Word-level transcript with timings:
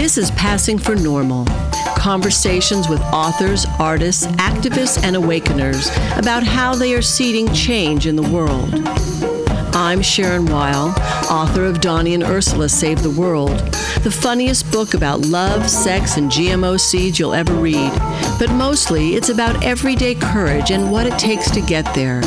This 0.00 0.16
is 0.16 0.30
Passing 0.30 0.78
for 0.78 0.96
Normal 0.96 1.44
conversations 1.94 2.88
with 2.88 3.02
authors, 3.12 3.66
artists, 3.78 4.26
activists, 4.38 5.04
and 5.04 5.14
awakeners 5.14 5.90
about 6.16 6.42
how 6.42 6.74
they 6.74 6.94
are 6.94 7.02
seeding 7.02 7.52
change 7.52 8.06
in 8.06 8.16
the 8.16 8.22
world. 8.22 8.72
I'm 9.80 10.02
Sharon 10.02 10.44
Weil, 10.44 10.94
author 11.30 11.64
of 11.64 11.80
Donnie 11.80 12.12
and 12.12 12.22
Ursula 12.22 12.68
Save 12.68 13.02
the 13.02 13.08
World, 13.08 13.56
the 14.02 14.10
funniest 14.10 14.70
book 14.70 14.92
about 14.92 15.22
love, 15.22 15.70
sex, 15.70 16.18
and 16.18 16.30
GMO 16.30 16.78
seeds 16.78 17.18
you'll 17.18 17.32
ever 17.32 17.54
read. 17.54 17.90
But 18.38 18.52
mostly, 18.52 19.14
it's 19.14 19.30
about 19.30 19.64
everyday 19.64 20.14
courage 20.14 20.70
and 20.70 20.92
what 20.92 21.06
it 21.06 21.18
takes 21.18 21.50
to 21.52 21.62
get 21.62 21.94
there 21.94 22.20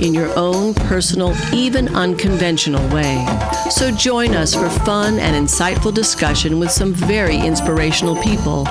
in 0.00 0.14
your 0.14 0.32
own 0.38 0.72
personal, 0.72 1.34
even 1.52 1.92
unconventional 1.96 2.88
way. 2.94 3.26
So 3.70 3.90
join 3.90 4.36
us 4.36 4.54
for 4.54 4.70
fun 4.70 5.18
and 5.18 5.34
insightful 5.34 5.92
discussion 5.92 6.60
with 6.60 6.70
some 6.70 6.94
very 6.94 7.38
inspirational 7.38 8.22
people 8.22 8.68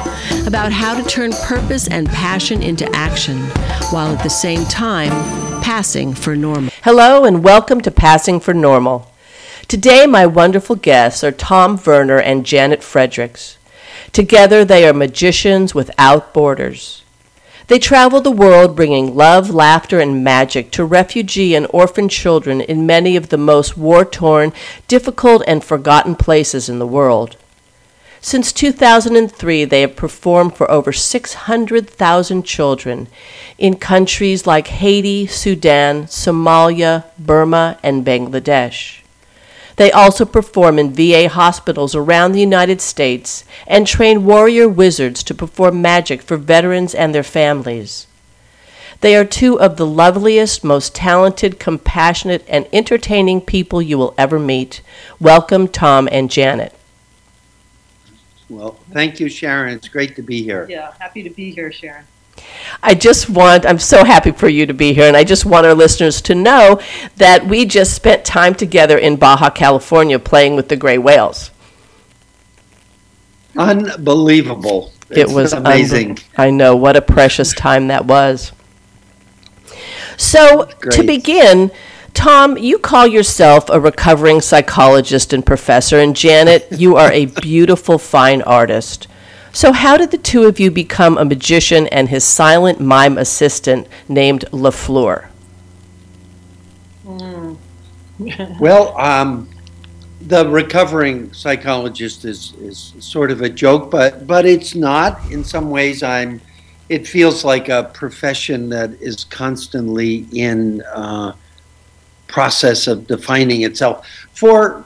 about 0.48 0.72
how 0.72 0.96
to 0.96 1.04
turn 1.10 1.34
purpose 1.44 1.90
and 1.90 2.08
passion 2.08 2.64
into 2.64 2.90
action 2.96 3.38
while 3.92 4.16
at 4.16 4.24
the 4.24 4.30
same 4.30 4.64
time 4.64 5.49
passing 5.62 6.14
for 6.14 6.36
normal. 6.36 6.72
Hello 6.84 7.26
and 7.26 7.44
welcome 7.44 7.82
to 7.82 7.92
Passing 7.92 8.40
for 8.40 8.54
Normal. 8.54 9.12
Today, 9.68 10.08
my 10.08 10.26
wonderful 10.26 10.76
guests 10.76 11.24
are 11.24 11.32
Tom 11.32 11.78
Verner 11.78 12.18
and 12.20 12.46
Janet 12.46 12.82
Fredericks. 12.82 13.58
Together, 14.12 14.64
they 14.64 14.88
are 14.88 14.94
magicians 14.94 15.76
without 15.76 16.34
borders. 16.34 17.04
They 17.68 17.78
travel 17.78 18.22
the 18.22 18.32
world 18.32 18.76
bringing 18.76 19.16
love, 19.16 19.52
laughter, 19.52 20.00
and 20.00 20.24
magic 20.24 20.72
to 20.72 20.86
refugee 20.86 21.54
and 21.54 21.68
orphan 21.70 22.10
children 22.10 22.62
in 22.62 22.88
many 22.88 23.16
of 23.16 23.30
the 23.30 23.38
most 23.38 23.78
war 23.78 24.04
torn, 24.04 24.54
difficult, 24.88 25.44
and 25.46 25.64
forgotten 25.64 26.16
places 26.16 26.68
in 26.68 26.80
the 26.80 26.88
world. 26.88 27.38
Since 28.22 28.52
2003, 28.52 29.64
they 29.66 29.82
have 29.82 29.96
performed 29.96 30.56
for 30.56 30.70
over 30.70 30.92
600,000 30.92 32.44
children 32.44 33.08
in 33.58 33.76
countries 33.76 34.46
like 34.46 34.68
Haiti, 34.68 35.26
Sudan, 35.26 36.04
Somalia, 36.04 37.06
Burma, 37.18 37.78
and 37.82 38.06
Bangladesh. 38.06 39.00
They 39.78 39.92
also 39.94 40.26
perform 40.26 40.78
in 40.78 40.94
VA 40.94 41.30
hospitals 41.30 41.96
around 41.96 42.34
the 42.34 42.42
United 42.42 42.82
States 42.82 43.46
and 43.66 43.88
train 43.88 44.26
warrior 44.26 44.68
wizards 44.68 45.24
to 45.24 45.34
perform 45.34 45.82
magic 45.82 46.22
for 46.22 46.36
veterans 46.36 46.94
and 46.94 47.16
their 47.16 47.24
families. 47.24 48.06
They 49.00 49.16
are 49.16 49.24
two 49.24 49.58
of 49.58 49.78
the 49.78 49.86
loveliest, 49.86 50.66
most 50.66 50.94
talented, 50.94 51.58
compassionate, 51.58 52.44
and 52.50 52.68
entertaining 52.74 53.40
people 53.40 53.82
you 53.82 53.98
will 53.98 54.14
ever 54.18 54.38
meet. 54.38 54.82
Welcome, 55.22 55.70
Tom 55.70 56.10
and 56.12 56.30
Janet. 56.30 56.74
Well, 58.50 58.80
thank 58.92 59.20
you, 59.20 59.30
Sharon. 59.30 59.76
It's 59.76 59.88
great 59.88 60.16
to 60.16 60.22
be 60.24 60.42
here. 60.44 60.66
Yeah, 60.70 60.94
happy 61.00 61.24
to 61.24 61.30
be 61.30 61.52
here, 61.52 61.72
Sharon. 61.72 62.06
I 62.82 62.96
just 62.96 63.30
want, 63.30 63.66
I'm 63.66 63.80
so 63.80 64.04
happy 64.04 64.32
for 64.32 64.48
you 64.48 64.66
to 64.66 64.74
be 64.74 64.94
here, 64.94 65.08
and 65.08 65.16
I 65.18 65.24
just 65.24 65.46
want 65.46 65.66
our 65.66 65.74
listeners 65.74 66.22
to 66.24 66.36
know 66.36 66.80
that 67.18 67.46
we 67.46 67.66
just 67.66 67.94
spent 67.94 68.24
time 68.26 68.56
together 68.56 68.98
in 68.98 69.18
Baja 69.18 69.50
California 69.50 70.18
playing 70.20 70.56
with 70.56 70.70
the 70.70 70.76
gray 70.76 70.98
whales. 70.98 71.52
Unbelievable. 73.58 74.94
It 75.10 75.30
was 75.30 75.54
amazing. 75.54 76.16
unbe- 76.16 76.24
I 76.38 76.50
know, 76.50 76.76
what 76.76 76.96
a 76.96 77.02
precious 77.02 77.54
time 77.54 77.88
that 77.88 78.06
was. 78.06 78.52
So, 80.18 80.66
to 80.92 81.04
begin, 81.04 81.72
Tom, 82.14 82.58
you 82.58 82.80
call 82.80 83.08
yourself 83.08 83.70
a 83.70 83.80
recovering 83.80 84.42
psychologist 84.42 85.34
and 85.34 85.46
professor, 85.46 86.00
and 86.00 86.16
Janet, 86.16 86.68
you 86.72 86.96
are 86.96 87.12
a 87.12 87.26
beautiful, 87.26 87.98
fine 87.98 88.42
artist. 88.42 89.08
So, 89.52 89.72
how 89.72 89.98
did 89.98 90.12
the 90.12 90.18
two 90.18 90.44
of 90.44 90.60
you 90.60 90.72
become 90.72 91.18
a 91.18 91.26
magician 91.26 91.88
and 91.88 92.10
his 92.10 92.24
silent 92.24 92.80
mime 92.80 93.18
assistant 93.18 93.88
named 94.08 94.46
LaFleur? 94.52 95.28
Well, 98.60 98.98
um, 99.00 99.50
the 100.20 100.46
recovering 100.50 101.32
psychologist 101.32 102.26
is, 102.26 102.54
is 102.60 102.94
sort 103.00 103.32
of 103.32 103.42
a 103.42 103.50
joke, 103.50 103.90
but 103.90 104.28
but 104.28 104.46
it's 104.46 104.76
not. 104.76 105.32
In 105.32 105.44
some 105.44 105.70
ways, 105.70 106.04
I'm. 106.04 106.42
It 106.90 107.08
feels 107.08 107.46
like 107.46 107.70
a 107.70 107.84
profession 107.94 108.68
that 108.70 108.92
is 109.00 109.24
constantly 109.24 110.28
in 110.34 110.82
uh, 110.94 111.34
process 112.30 112.88
of 112.88 113.08
defining 113.08 113.64
itself. 113.64 114.08
For 114.34 114.86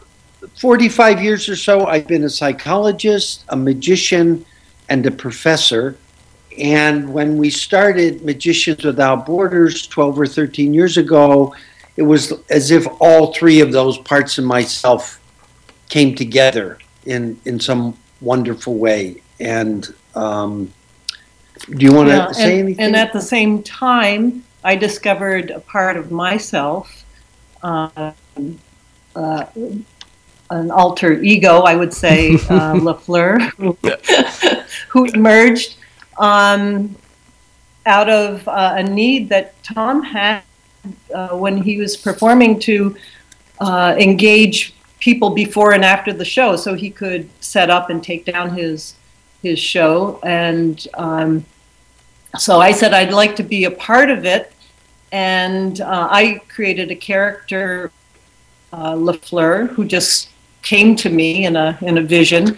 45 0.59 1.21
years 1.21 1.47
or 1.47 1.55
so, 1.55 1.85
I've 1.85 2.07
been 2.07 2.23
a 2.23 2.29
psychologist, 2.29 3.45
a 3.49 3.55
magician, 3.55 4.45
and 4.89 5.05
a 5.05 5.11
professor. 5.11 5.95
And 6.57 7.13
when 7.13 7.37
we 7.37 7.49
started 7.49 8.23
Magicians 8.25 8.83
Without 8.83 9.25
Borders 9.25 9.87
12 9.87 10.19
or 10.19 10.27
13 10.27 10.73
years 10.73 10.97
ago, 10.97 11.55
it 11.95 12.03
was 12.03 12.33
as 12.49 12.71
if 12.71 12.87
all 12.99 13.33
three 13.33 13.59
of 13.61 13.71
those 13.71 13.97
parts 13.99 14.37
of 14.37 14.45
myself 14.45 15.19
came 15.89 16.15
together 16.15 16.79
in 17.05 17.39
in 17.45 17.59
some 17.59 17.95
wonderful 18.21 18.75
way. 18.75 19.21
And 19.39 19.93
um, 20.15 20.73
do 21.69 21.85
you 21.85 21.93
want 21.93 22.09
to 22.09 22.15
Yeah, 22.15 22.31
say 22.31 22.59
and, 22.59 22.67
anything? 22.67 22.85
and 22.85 22.95
at 22.95 23.13
the 23.13 23.21
same 23.21 23.61
time, 23.63 24.43
I 24.63 24.75
discovered 24.75 25.51
a 25.51 25.59
part 25.59 25.97
of 25.97 26.11
myself, 26.11 27.02
uh, 27.63 28.11
uh, 29.15 29.45
an 30.49 30.71
alter 30.71 31.21
ego, 31.21 31.61
I 31.61 31.75
would 31.75 31.93
say, 31.93 32.33
uh, 32.49 32.75
Lafleur, 32.75 33.39
who, 33.57 33.77
who 34.89 35.05
emerged 35.05 35.77
um, 36.17 36.95
out 37.85 38.09
of 38.09 38.47
uh, 38.47 38.75
a 38.77 38.83
need 38.83 39.29
that 39.29 39.61
Tom 39.63 40.03
had 40.03 40.43
uh, 41.13 41.29
when 41.29 41.57
he 41.57 41.77
was 41.77 41.97
performing 41.97 42.59
to 42.59 42.95
uh, 43.59 43.95
engage 43.97 44.73
people 44.99 45.31
before 45.31 45.73
and 45.73 45.83
after 45.83 46.13
the 46.13 46.25
show, 46.25 46.55
so 46.55 46.73
he 46.73 46.89
could 46.89 47.29
set 47.41 47.69
up 47.69 47.89
and 47.89 48.03
take 48.03 48.25
down 48.25 48.55
his 48.55 48.95
his 49.41 49.59
show 49.59 50.19
and. 50.23 50.87
Um, 50.93 51.45
so 52.35 52.59
I 52.59 52.71
said 52.71 52.95
I'd 52.95 53.13
like 53.13 53.35
to 53.35 53.43
be 53.43 53.65
a 53.65 53.69
part 53.69 54.09
of 54.09 54.25
it, 54.25 54.52
and 55.13 55.79
uh, 55.79 56.07
I 56.09 56.41
created 56.49 56.89
a 56.89 56.95
character, 56.95 57.91
uh, 58.73 58.95
Lafleur, 58.95 59.69
who 59.69 59.85
just 59.85 60.29
came 60.63 60.95
to 60.97 61.09
me 61.09 61.45
in 61.45 61.55
a 61.55 61.77
in 61.81 61.99
a 61.99 62.01
vision, 62.01 62.57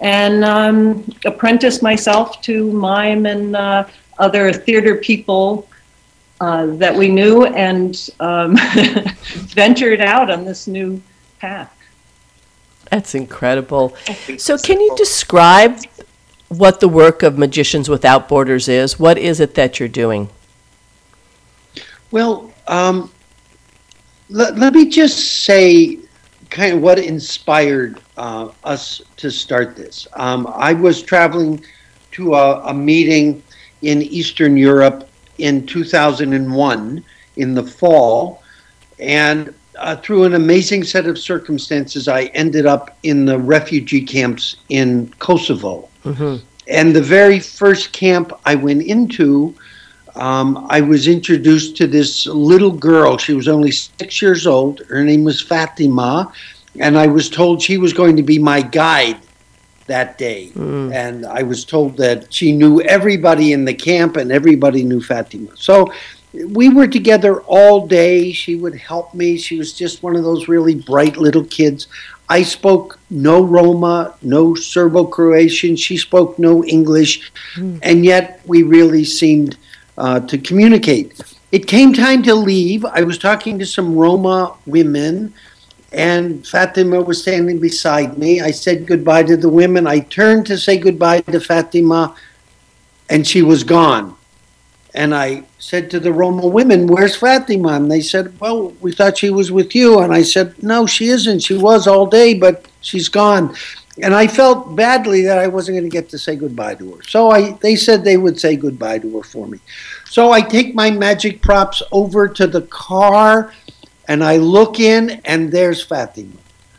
and 0.00 0.42
um, 0.42 1.04
apprenticed 1.26 1.82
myself 1.82 2.40
to 2.42 2.72
mime 2.72 3.26
and 3.26 3.54
uh, 3.54 3.86
other 4.18 4.50
theater 4.50 4.96
people 4.96 5.68
uh, 6.40 6.66
that 6.76 6.96
we 6.96 7.08
knew, 7.08 7.44
and 7.44 8.08
um, 8.18 8.56
ventured 9.54 10.00
out 10.00 10.30
on 10.30 10.46
this 10.46 10.66
new 10.66 11.02
path. 11.38 11.70
That's 12.90 13.14
incredible. 13.14 13.94
So, 14.38 14.56
can 14.56 14.80
you 14.80 14.94
describe 14.96 15.80
what 16.48 16.80
the 16.80 16.88
work 16.88 17.22
of 17.22 17.36
Magicians 17.36 17.90
Without 17.90 18.26
Borders 18.26 18.68
is? 18.68 18.98
What 18.98 19.18
is 19.18 19.38
it 19.38 19.54
that 19.54 19.78
you're 19.78 19.88
doing? 19.88 20.30
Well, 22.10 22.52
um, 22.66 23.10
let, 24.28 24.56
let 24.58 24.74
me 24.74 24.88
just 24.88 25.44
say 25.44 25.98
kind 26.50 26.74
of 26.74 26.82
what 26.82 26.98
inspired 26.98 28.00
uh, 28.16 28.50
us 28.64 29.00
to 29.16 29.30
start 29.30 29.76
this. 29.76 30.06
Um, 30.14 30.46
I 30.54 30.72
was 30.72 31.02
traveling 31.02 31.64
to 32.12 32.34
a, 32.34 32.60
a 32.62 32.74
meeting 32.74 33.42
in 33.82 34.02
Eastern 34.02 34.56
Europe 34.56 35.08
in 35.38 35.66
2001 35.66 37.04
in 37.36 37.54
the 37.54 37.62
fall, 37.62 38.42
and 38.98 39.54
uh, 39.78 39.96
through 39.96 40.24
an 40.24 40.34
amazing 40.34 40.84
set 40.84 41.06
of 41.06 41.18
circumstances, 41.18 42.08
I 42.08 42.24
ended 42.34 42.66
up 42.66 42.96
in 43.02 43.24
the 43.24 43.38
refugee 43.38 44.02
camps 44.02 44.56
in 44.68 45.12
Kosovo. 45.18 45.88
And 46.68 46.94
the 46.94 47.02
very 47.02 47.40
first 47.40 47.92
camp 47.92 48.32
I 48.44 48.54
went 48.54 48.82
into, 48.82 49.54
um, 50.14 50.66
I 50.68 50.80
was 50.80 51.08
introduced 51.08 51.76
to 51.78 51.86
this 51.86 52.26
little 52.26 52.70
girl. 52.70 53.18
She 53.18 53.34
was 53.34 53.48
only 53.48 53.70
six 53.70 54.20
years 54.20 54.46
old. 54.46 54.80
Her 54.88 55.04
name 55.04 55.24
was 55.24 55.40
Fatima. 55.40 56.32
And 56.78 56.96
I 56.96 57.06
was 57.06 57.28
told 57.28 57.60
she 57.60 57.78
was 57.78 57.92
going 57.92 58.16
to 58.16 58.22
be 58.22 58.38
my 58.38 58.62
guide 58.62 59.18
that 59.86 60.18
day. 60.18 60.52
And 60.92 61.26
I 61.26 61.42
was 61.42 61.64
told 61.64 61.96
that 61.96 62.32
she 62.32 62.52
knew 62.52 62.80
everybody 62.82 63.52
in 63.52 63.64
the 63.64 63.74
camp 63.74 64.16
and 64.16 64.30
everybody 64.30 64.84
knew 64.84 65.02
Fatima. 65.02 65.48
So 65.56 65.92
we 66.32 66.68
were 66.68 66.86
together 66.86 67.40
all 67.42 67.88
day. 67.88 68.30
She 68.30 68.54
would 68.54 68.76
help 68.76 69.14
me. 69.14 69.36
She 69.36 69.58
was 69.58 69.72
just 69.72 70.02
one 70.02 70.14
of 70.14 70.22
those 70.22 70.46
really 70.46 70.76
bright 70.76 71.16
little 71.16 71.44
kids. 71.44 71.88
I 72.28 72.44
spoke 72.44 73.00
no 73.10 73.42
Roma, 73.42 74.14
no 74.22 74.54
Serbo 74.54 75.04
Croatian. 75.06 75.74
She 75.74 75.96
spoke 75.96 76.38
no 76.38 76.64
English. 76.64 77.32
And 77.82 78.04
yet 78.04 78.40
we 78.46 78.62
really 78.62 79.04
seemed 79.04 79.56
uh, 80.00 80.20
to 80.20 80.38
communicate. 80.38 81.20
It 81.52 81.66
came 81.66 81.92
time 81.92 82.22
to 82.24 82.34
leave. 82.34 82.84
I 82.84 83.02
was 83.02 83.18
talking 83.18 83.58
to 83.58 83.66
some 83.66 83.94
Roma 83.94 84.56
women 84.66 85.34
and 85.92 86.46
Fatima 86.46 87.00
was 87.00 87.22
standing 87.22 87.58
beside 87.58 88.16
me. 88.16 88.40
I 88.40 88.50
said 88.52 88.86
goodbye 88.86 89.24
to 89.24 89.36
the 89.36 89.48
women. 89.48 89.86
I 89.86 90.00
turned 90.00 90.46
to 90.46 90.56
say 90.56 90.78
goodbye 90.78 91.20
to 91.22 91.40
Fatima, 91.40 92.14
and 93.08 93.26
she 93.26 93.42
was 93.42 93.64
gone. 93.64 94.16
And 94.94 95.14
I 95.14 95.44
said 95.58 95.90
to 95.90 96.00
the 96.00 96.12
Roma 96.12 96.46
women, 96.46 96.86
Where's 96.86 97.16
Fatima? 97.16 97.74
And 97.74 97.90
they 97.90 98.00
said, 98.00 98.38
Well, 98.40 98.70
we 98.80 98.92
thought 98.92 99.18
she 99.18 99.30
was 99.30 99.52
with 99.52 99.74
you. 99.74 100.00
And 100.00 100.12
I 100.12 100.22
said, 100.22 100.60
No, 100.62 100.86
she 100.86 101.08
isn't. 101.08 101.40
She 101.40 101.56
was 101.56 101.86
all 101.86 102.06
day, 102.06 102.34
but 102.34 102.66
she's 102.80 103.08
gone. 103.08 103.54
And 104.02 104.14
I 104.14 104.26
felt 104.26 104.74
badly 104.76 105.22
that 105.22 105.38
I 105.38 105.46
wasn't 105.46 105.76
going 105.76 105.84
to 105.90 105.90
get 105.90 106.08
to 106.10 106.18
say 106.18 106.36
goodbye 106.36 106.74
to 106.76 106.94
her. 106.94 107.02
So 107.02 107.30
I, 107.30 107.52
they 107.60 107.76
said 107.76 108.02
they 108.04 108.16
would 108.16 108.38
say 108.40 108.56
goodbye 108.56 108.98
to 109.00 109.16
her 109.18 109.22
for 109.22 109.46
me. 109.46 109.58
So 110.08 110.30
I 110.32 110.40
take 110.40 110.74
my 110.74 110.90
magic 110.90 111.40
props 111.42 111.82
over 111.92 112.28
to 112.28 112.46
the 112.46 112.62
car 112.62 113.52
and 114.08 114.24
I 114.24 114.38
look 114.38 114.80
in, 114.80 115.20
and 115.24 115.52
there's 115.52 115.82
Fatima 115.82 116.32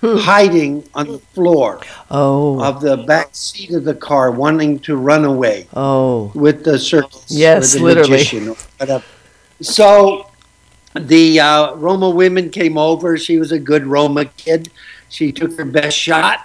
hiding 0.03 0.83
on 0.95 1.07
the 1.07 1.19
floor 1.19 1.79
Oh. 2.09 2.61
of 2.61 2.81
the 2.81 2.97
back 2.97 3.29
seat 3.33 3.71
of 3.71 3.83
the 3.85 3.93
car, 3.93 4.31
wanting 4.31 4.79
to 4.79 4.97
run 4.97 5.23
away 5.23 5.67
Oh. 5.73 6.31
with 6.33 6.63
the 6.65 6.77
circus. 6.79 7.25
Yes, 7.29 7.73
the 7.73 7.83
literally. 7.83 8.09
magician 8.11 8.49
or 8.49 8.55
whatever. 8.79 9.03
So 9.61 10.27
the 10.95 11.39
uh, 11.39 11.75
Roma 11.75 12.09
women 12.09 12.49
came 12.49 12.77
over. 12.77 13.17
She 13.17 13.37
was 13.37 13.51
a 13.51 13.59
good 13.59 13.85
Roma 13.85 14.25
kid. 14.25 14.69
She 15.09 15.31
took 15.31 15.55
her 15.57 15.65
best 15.65 15.95
shot. 15.97 16.39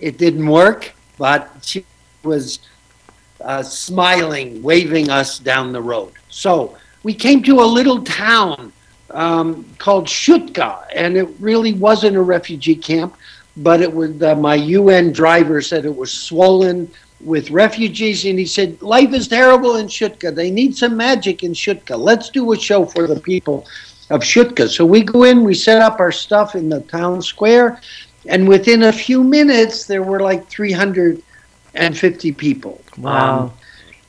It 0.00 0.18
didn't 0.18 0.46
work, 0.46 0.92
but 1.18 1.50
she 1.62 1.84
was 2.22 2.58
uh, 3.40 3.62
smiling, 3.62 4.62
waving 4.62 5.10
us 5.10 5.38
down 5.38 5.72
the 5.72 5.82
road. 5.82 6.12
So 6.28 6.76
we 7.02 7.14
came 7.14 7.42
to 7.44 7.60
a 7.60 7.64
little 7.64 8.02
town 8.02 8.72
um, 9.10 9.64
called 9.78 10.06
Shutka, 10.06 10.86
and 10.94 11.16
it 11.16 11.28
really 11.38 11.72
wasn't 11.74 12.16
a 12.16 12.22
refugee 12.22 12.76
camp, 12.76 13.16
but 13.56 13.80
it 13.80 13.92
was 13.92 14.22
uh, 14.22 14.34
my 14.36 14.54
UN 14.54 15.12
driver 15.12 15.60
said 15.60 15.84
it 15.84 15.94
was 15.94 16.12
swollen 16.12 16.90
with 17.20 17.50
refugees, 17.50 18.24
and 18.24 18.38
he 18.38 18.46
said 18.46 18.80
life 18.80 19.12
is 19.12 19.28
terrible 19.28 19.76
in 19.76 19.86
Shutka. 19.86 20.34
They 20.34 20.50
need 20.50 20.76
some 20.76 20.96
magic 20.96 21.42
in 21.42 21.52
Shutka. 21.52 21.98
Let's 21.98 22.30
do 22.30 22.52
a 22.52 22.58
show 22.58 22.86
for 22.86 23.06
the 23.06 23.20
people 23.20 23.66
of 24.10 24.22
Shutka. 24.22 24.68
So 24.68 24.84
we 24.84 25.02
go 25.02 25.24
in, 25.24 25.44
we 25.44 25.54
set 25.54 25.82
up 25.82 26.00
our 26.00 26.12
stuff 26.12 26.54
in 26.54 26.68
the 26.68 26.80
town 26.82 27.22
square, 27.22 27.80
and 28.26 28.48
within 28.48 28.84
a 28.84 28.92
few 28.92 29.22
minutes 29.22 29.86
there 29.86 30.02
were 30.02 30.20
like 30.20 30.48
350 30.48 32.32
people. 32.32 32.80
Wow. 32.98 33.38
Um, 33.38 33.52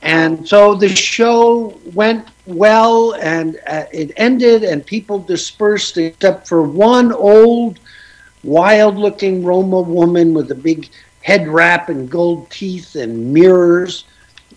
and 0.02 0.46
so 0.46 0.74
the 0.74 0.88
show 0.88 1.78
went 1.94 2.26
well 2.46 3.14
and 3.14 3.60
uh, 3.68 3.84
it 3.92 4.12
ended, 4.16 4.64
and 4.64 4.84
people 4.84 5.20
dispersed 5.20 5.96
except 5.96 6.48
for 6.48 6.62
one 6.62 7.12
old, 7.12 7.78
wild 8.42 8.96
looking 8.96 9.44
Roma 9.44 9.80
woman 9.80 10.34
with 10.34 10.50
a 10.50 10.56
big 10.56 10.90
head 11.22 11.46
wrap 11.46 11.88
and 11.88 12.10
gold 12.10 12.50
teeth 12.50 12.96
and 12.96 13.32
mirrors 13.32 14.04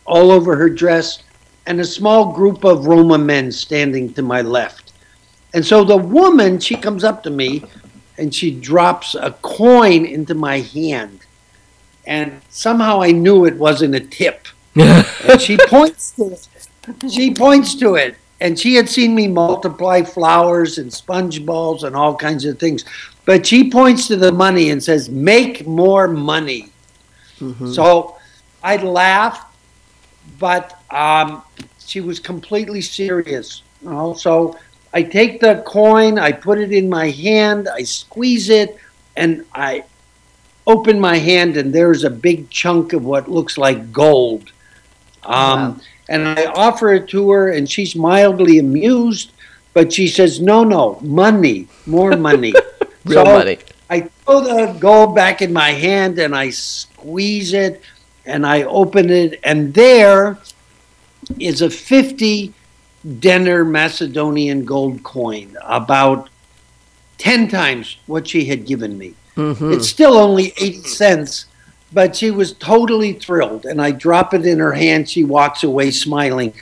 all 0.08 0.32
over 0.32 0.56
her 0.56 0.70
dress, 0.70 1.24
and 1.68 1.80
a 1.80 1.86
small 1.86 2.32
group 2.32 2.64
of 2.64 2.88
Roma 2.88 3.18
men 3.18 3.52
standing 3.52 4.14
to 4.14 4.22
my 4.22 4.42
left. 4.42 4.94
And 5.54 5.66
so 5.66 5.84
the 5.84 5.98
woman, 5.98 6.60
she 6.60 6.76
comes 6.76 7.04
up 7.04 7.24
to 7.24 7.30
me 7.30 7.64
and 8.18 8.34
she 8.34 8.52
drops 8.52 9.16
a 9.16 9.32
coin 9.42 10.06
into 10.06 10.34
my 10.34 10.60
hand. 10.60 11.20
And 12.06 12.42
somehow 12.50 13.02
I 13.02 13.12
knew 13.12 13.46
it 13.46 13.58
wasn't 13.58 13.96
a 13.96 14.00
tip 14.00 14.48
and 14.76 15.42
she 15.42 15.58
points 15.58 16.12
to 16.12 16.32
it. 16.32 16.48
She 17.10 17.34
points 17.34 17.76
to 17.76 17.96
it. 17.96 18.16
And 18.42 18.60
she 18.60 18.76
had 18.76 18.90
seen 18.90 19.16
me 19.16 19.28
multiply 19.28 20.02
flowers 20.02 20.78
and 20.78 20.94
sponge 20.94 21.46
balls 21.46 21.84
and 21.84 21.96
all 21.96 22.16
kinds 22.16 22.44
of 22.44 22.60
things. 22.60 22.84
But 23.24 23.46
she 23.46 23.72
points 23.72 24.08
to 24.08 24.18
the 24.18 24.32
money 24.32 24.70
and 24.70 24.84
says, 24.84 25.10
Make 25.10 25.66
more 25.66 26.08
money. 26.08 26.72
So 27.74 28.18
I 28.64 28.78
laughed, 28.78 29.56
but 30.40 30.82
um, 30.90 31.44
she 31.80 32.02
was 32.02 32.20
completely 32.20 32.82
serious. 32.82 33.62
You 33.82 33.92
know? 33.92 34.14
So 34.14 34.58
I 34.96 35.04
take 35.04 35.42
the 35.42 35.62
coin, 35.68 36.18
I 36.18 36.32
put 36.32 36.58
it 36.60 36.72
in 36.72 36.90
my 36.90 37.10
hand, 37.12 37.68
I 37.68 37.84
squeeze 37.84 38.50
it, 38.50 38.78
and 39.18 39.46
I 39.54 39.84
open 40.66 41.00
my 41.00 41.18
hand, 41.18 41.58
and 41.58 41.74
there's 41.74 42.04
a 42.06 42.10
big 42.10 42.50
chunk 42.50 42.94
of 42.94 43.04
what 43.06 43.30
looks 43.30 43.58
like 43.58 43.92
gold. 43.92 44.52
Um, 45.24 45.82
And 46.08 46.28
I 46.28 46.46
offer 46.46 46.94
it 46.94 47.08
to 47.10 47.32
her, 47.32 47.50
and 47.52 47.70
she's 47.70 47.96
mildly 47.96 48.60
amused, 48.60 49.32
but 49.74 49.92
she 49.92 50.08
says, 50.08 50.40
No, 50.40 50.64
no, 50.64 51.00
money, 51.02 51.68
more 51.86 52.16
money. 52.30 52.54
Real 53.06 53.26
So 53.26 53.38
money. 53.40 53.58
I 53.90 54.02
throw 54.24 54.42
the 54.42 54.74
gold 54.80 55.16
back 55.16 55.42
in 55.42 55.52
my 55.54 55.72
hand 55.72 56.18
and 56.20 56.36
I 56.36 56.50
squeeze 56.52 57.54
it 57.54 57.82
and 58.26 58.46
I 58.46 58.64
open 58.64 59.10
it, 59.12 59.40
and 59.44 59.74
there 59.74 60.38
is 61.40 61.62
a 61.62 61.70
50 61.70 62.54
denar 63.06 63.70
Macedonian 63.70 64.66
gold 64.66 65.04
coin, 65.04 65.56
about 65.64 66.30
10 67.20 67.48
times 67.48 67.98
what 68.08 68.28
she 68.28 68.46
had 68.46 68.66
given 68.66 68.98
me. 68.98 69.14
Mm-hmm. 69.36 69.74
It's 69.74 69.90
still 69.90 70.18
only 70.18 70.54
80 70.58 70.84
cents, 70.84 71.46
but 71.94 72.16
she 72.16 72.32
was 72.32 72.54
totally 72.54 73.14
thrilled. 73.14 73.66
And 73.66 73.82
I 73.82 73.92
drop 73.92 74.34
it 74.34 74.46
in 74.46 74.60
her 74.60 74.74
hand. 74.74 75.10
She 75.10 75.24
walks 75.24 75.64
away 75.64 75.92
smiling. 75.92 76.54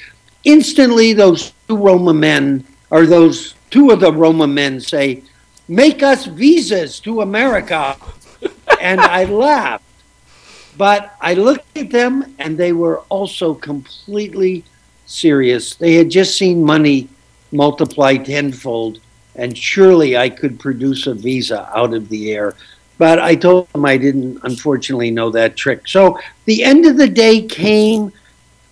Instantly, 0.44 1.14
those 1.14 1.54
two 1.68 1.78
Roma 1.78 2.14
men, 2.14 2.66
or 2.90 3.06
those 3.06 3.56
two 3.70 3.92
of 3.92 4.00
the 4.00 4.12
Roma 4.12 4.48
men, 4.48 4.80
say, 4.80 5.24
Make 5.68 6.04
us 6.04 6.26
visas 6.26 7.00
to 7.02 7.22
America. 7.22 7.96
and 8.82 9.00
I 9.00 9.24
laughed. 9.26 9.86
But 10.76 11.16
I 11.22 11.36
looked 11.36 11.78
at 11.78 11.92
them, 11.92 12.36
and 12.40 12.58
they 12.58 12.74
were 12.74 13.00
also 13.10 13.54
completely 13.54 14.66
serious. 15.14 15.76
They 15.76 15.94
had 15.94 16.10
just 16.10 16.38
seen 16.38 16.64
money 16.64 17.08
multiply 17.52 18.18
tenfold, 18.18 19.00
and 19.36 19.58
surely 19.58 20.18
I 20.18 20.30
could 20.30 20.60
produce 20.60 21.08
a 21.08 21.14
visa 21.14 21.70
out 21.76 21.94
of 21.94 22.10
the 22.10 22.34
air. 22.34 22.56
But 22.98 23.20
I 23.20 23.36
told 23.36 23.70
them 23.70 23.86
I 23.86 23.98
didn't, 23.98 24.40
unfortunately, 24.44 25.12
know 25.12 25.30
that 25.32 25.56
trick. 25.56 25.88
So 25.88 26.20
the 26.46 26.64
end 26.64 26.86
of 26.86 26.98
the 26.98 27.08
day 27.08 27.42
came. 27.42 28.12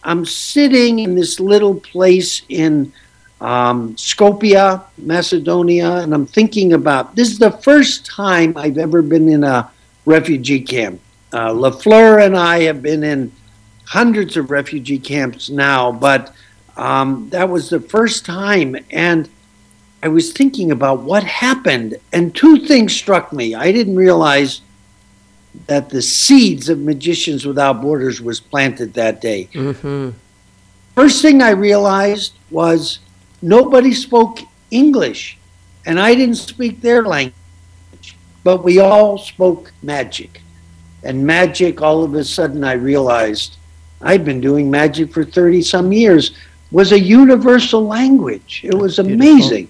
I'm 0.04 0.26
sitting 0.26 1.00
in 1.00 1.16
this 1.16 1.40
little 1.40 1.76
place 1.76 2.42
in 2.50 2.92
um, 3.40 3.96
Skopje, 3.96 4.84
Macedonia, 4.98 5.98
and 5.98 6.14
I'm 6.14 6.26
thinking 6.26 6.74
about 6.74 7.16
this 7.16 7.30
is 7.32 7.40
the 7.40 7.52
first 7.52 8.06
time 8.06 8.56
I've 8.56 8.78
ever 8.78 9.02
been 9.02 9.30
in 9.30 9.44
a 9.44 9.70
refugee 10.06 10.62
camp. 10.62 11.02
Uh, 11.34 11.50
Lafleur 11.50 12.26
and 12.26 12.38
I 12.38 12.62
have 12.64 12.82
been 12.82 13.04
in 13.04 13.32
hundreds 13.92 14.38
of 14.38 14.50
refugee 14.50 14.98
camps 14.98 15.50
now, 15.50 15.92
but 15.92 16.34
um, 16.78 17.28
that 17.30 17.50
was 17.50 17.70
the 17.70 17.80
first 17.82 18.26
time. 18.26 18.74
And 18.90 19.28
I 20.02 20.08
was 20.08 20.32
thinking 20.32 20.72
about 20.72 21.02
what 21.02 21.26
happened, 21.26 21.98
and 22.14 22.34
two 22.34 22.66
things 22.66 22.94
struck 22.94 23.34
me. 23.34 23.54
I 23.54 23.74
didn't 23.74 23.98
realize 23.98 24.62
that 25.68 25.90
the 25.90 26.02
seeds 26.02 26.70
of 26.70 26.80
Magicians 26.80 27.46
Without 27.46 27.82
Borders 27.82 28.22
was 28.22 28.40
planted 28.40 28.94
that 28.94 29.20
day. 29.20 29.50
Mm-hmm. 29.52 30.12
First 30.96 31.22
thing 31.22 31.42
I 31.42 31.50
realized 31.50 32.36
was 32.50 33.00
nobody 33.42 33.94
spoke 33.94 34.40
English, 34.72 35.38
and 35.86 36.00
I 36.00 36.16
didn't 36.16 36.36
speak 36.36 36.80
their 36.80 37.04
language, 37.04 38.16
but 38.46 38.64
we 38.64 38.80
all 38.80 39.18
spoke 39.18 39.74
magic. 39.84 40.42
And 41.04 41.28
magic, 41.28 41.82
all 41.82 42.06
of 42.06 42.16
a 42.16 42.24
sudden, 42.24 42.64
I 42.64 42.74
realized 42.74 43.58
I'd 44.04 44.26
been 44.26 44.42
doing 44.42 44.70
magic 44.70 45.12
for 45.14 45.24
30 45.24 45.62
some 45.62 45.92
years, 45.92 46.32
was 46.72 46.92
a 46.92 47.00
universal 47.00 47.86
language. 47.86 48.62
It 48.64 48.74
was 48.74 48.98
Beautiful. 48.98 49.16
amazing. 49.16 49.70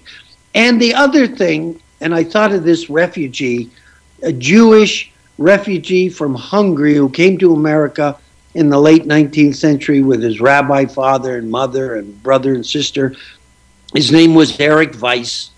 And 0.54 0.80
the 0.80 0.94
other 0.94 1.26
thing, 1.26 1.80
and 2.00 2.14
I 2.14 2.24
thought 2.24 2.52
of 2.52 2.64
this 2.64 2.88
refugee, 2.88 3.70
a 4.22 4.32
Jewish 4.32 5.10
refugee 5.38 6.08
from 6.08 6.34
Hungary 6.34 6.94
who 6.94 7.08
came 7.08 7.38
to 7.38 7.54
America 7.54 8.16
in 8.54 8.68
the 8.68 8.78
late 8.78 9.04
19th 9.04 9.56
century 9.56 10.02
with 10.02 10.22
his 10.22 10.40
rabbi 10.40 10.84
father 10.84 11.38
and 11.38 11.50
mother 11.50 11.96
and 11.96 12.22
brother 12.22 12.54
and 12.54 12.64
sister. 12.64 13.14
His 13.94 14.12
name 14.12 14.34
was 14.34 14.58
Eric 14.60 15.00
Weiss, 15.00 15.50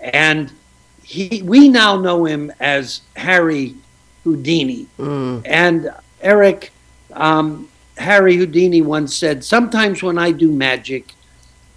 and 0.00 0.52
he 1.02 1.42
we 1.42 1.68
now 1.68 1.96
know 1.96 2.24
him 2.24 2.52
as 2.60 3.00
Harry 3.16 3.74
Houdini. 4.24 4.86
Mm. 4.98 5.42
And 5.44 5.92
Eric, 6.20 6.72
um, 7.12 7.68
Harry 8.02 8.36
Houdini 8.36 8.82
once 8.82 9.16
said, 9.16 9.44
Sometimes 9.44 10.02
when 10.02 10.18
I 10.18 10.32
do 10.32 10.50
magic, 10.52 11.14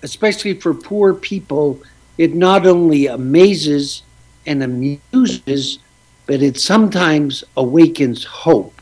especially 0.04 0.60
for 0.60 0.74
poor 0.74 1.14
people, 1.14 1.82
it 2.18 2.34
not 2.34 2.66
only 2.66 3.08
amazes 3.08 4.04
and 4.46 4.64
amuses, 4.64 5.80
but 6.26 6.42
it 6.42 6.60
sometimes 6.60 7.44
awakens 7.56 8.24
hope 8.24 8.82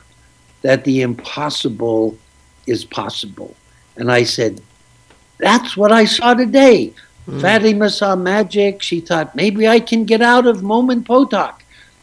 that 0.62 0.84
the 0.84 1.02
impossible 1.02 2.18
is 2.66 2.86
possible. 2.86 3.56
And 3.98 4.12
I 4.12 4.24
said, 4.24 4.62
That's 5.38 5.76
what 5.76 5.92
I 5.92 6.06
saw 6.06 6.34
today. 6.34 6.94
Hmm. 7.26 7.40
Fatima 7.40 7.90
saw 7.90 8.16
magic. 8.16 8.82
She 8.82 9.00
thought, 9.00 9.36
maybe 9.36 9.68
I 9.68 9.80
can 9.80 10.06
get 10.06 10.22
out 10.22 10.48
of 10.48 10.64
Moment 10.64 11.08
Potok. 11.08 11.56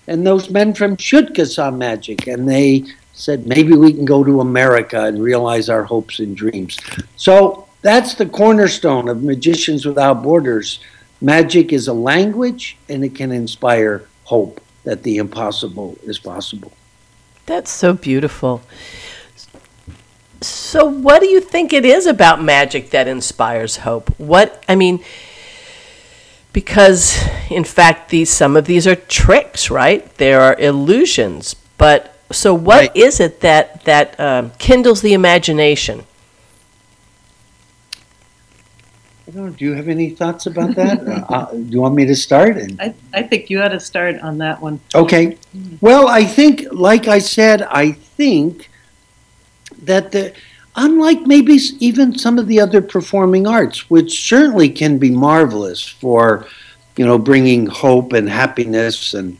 and 0.06 0.26
those 0.26 0.50
men 0.50 0.74
from 0.74 0.96
Shutka 0.96 1.46
saw 1.46 1.70
magic, 1.70 2.26
and 2.26 2.48
they 2.48 2.84
said 3.20 3.46
maybe 3.46 3.74
we 3.74 3.92
can 3.92 4.04
go 4.04 4.24
to 4.24 4.40
America 4.40 5.04
and 5.04 5.22
realize 5.22 5.68
our 5.68 5.84
hopes 5.84 6.18
and 6.18 6.36
dreams. 6.36 6.78
So 7.16 7.68
that's 7.82 8.14
the 8.14 8.26
cornerstone 8.26 9.08
of 9.08 9.22
Magicians 9.22 9.86
Without 9.86 10.22
Borders. 10.22 10.80
Magic 11.20 11.72
is 11.72 11.88
a 11.88 11.92
language, 11.92 12.76
and 12.88 13.04
it 13.04 13.14
can 13.14 13.30
inspire 13.30 14.06
hope 14.24 14.60
that 14.84 15.02
the 15.02 15.18
impossible 15.18 15.98
is 16.02 16.18
possible. 16.18 16.72
That's 17.46 17.70
so 17.70 17.92
beautiful. 17.92 18.62
So, 20.40 20.86
what 20.86 21.20
do 21.20 21.26
you 21.26 21.40
think 21.40 21.72
it 21.72 21.84
is 21.84 22.06
about 22.06 22.42
magic 22.42 22.90
that 22.90 23.06
inspires 23.06 23.78
hope? 23.78 24.08
What 24.18 24.64
I 24.66 24.74
mean, 24.74 25.04
because 26.52 27.18
in 27.50 27.64
fact, 27.64 28.10
these 28.10 28.30
some 28.30 28.56
of 28.56 28.64
these 28.64 28.86
are 28.86 28.96
tricks, 28.96 29.70
right? 29.70 30.12
There 30.16 30.40
are 30.40 30.58
illusions. 30.58 31.54
But 31.76 32.19
so, 32.30 32.54
what 32.54 32.80
Right. 32.80 32.96
is 32.96 33.20
it 33.20 33.40
that 33.40 33.84
that 33.84 34.18
um, 34.18 34.52
kindles 34.58 35.02
the 35.02 35.12
imagination? 35.12 36.04
Don't 39.32 39.44
know, 39.46 39.50
do 39.50 39.64
you 39.64 39.74
have 39.74 39.88
any 39.88 40.10
thoughts 40.10 40.46
about 40.46 40.74
that? 40.74 41.00
uh, 41.28 41.52
do 41.52 41.64
you 41.68 41.80
want 41.80 41.94
me 41.94 42.04
to 42.04 42.16
start? 42.16 42.56
And 42.56 42.80
I, 42.80 42.94
I 43.14 43.22
think 43.22 43.48
you 43.48 43.62
ought 43.62 43.68
to 43.68 43.78
start 43.78 44.18
on 44.20 44.38
that 44.38 44.60
one. 44.60 44.80
Okay. 44.92 45.38
Well, 45.80 46.08
I 46.08 46.24
think, 46.24 46.66
like 46.72 47.06
I 47.06 47.20
said, 47.20 47.62
I 47.62 47.92
think 47.92 48.68
that 49.82 50.10
the, 50.10 50.34
unlike 50.74 51.20
maybe 51.26 51.58
even 51.78 52.18
some 52.18 52.38
of 52.40 52.48
the 52.48 52.60
other 52.60 52.82
performing 52.82 53.46
arts, 53.46 53.88
which 53.88 54.28
certainly 54.28 54.68
can 54.68 54.98
be 54.98 55.10
marvelous 55.10 55.86
for, 55.86 56.46
you 56.96 57.06
know, 57.06 57.16
bringing 57.18 57.66
hope 57.66 58.12
and 58.12 58.28
happiness 58.28 59.14
and 59.14 59.38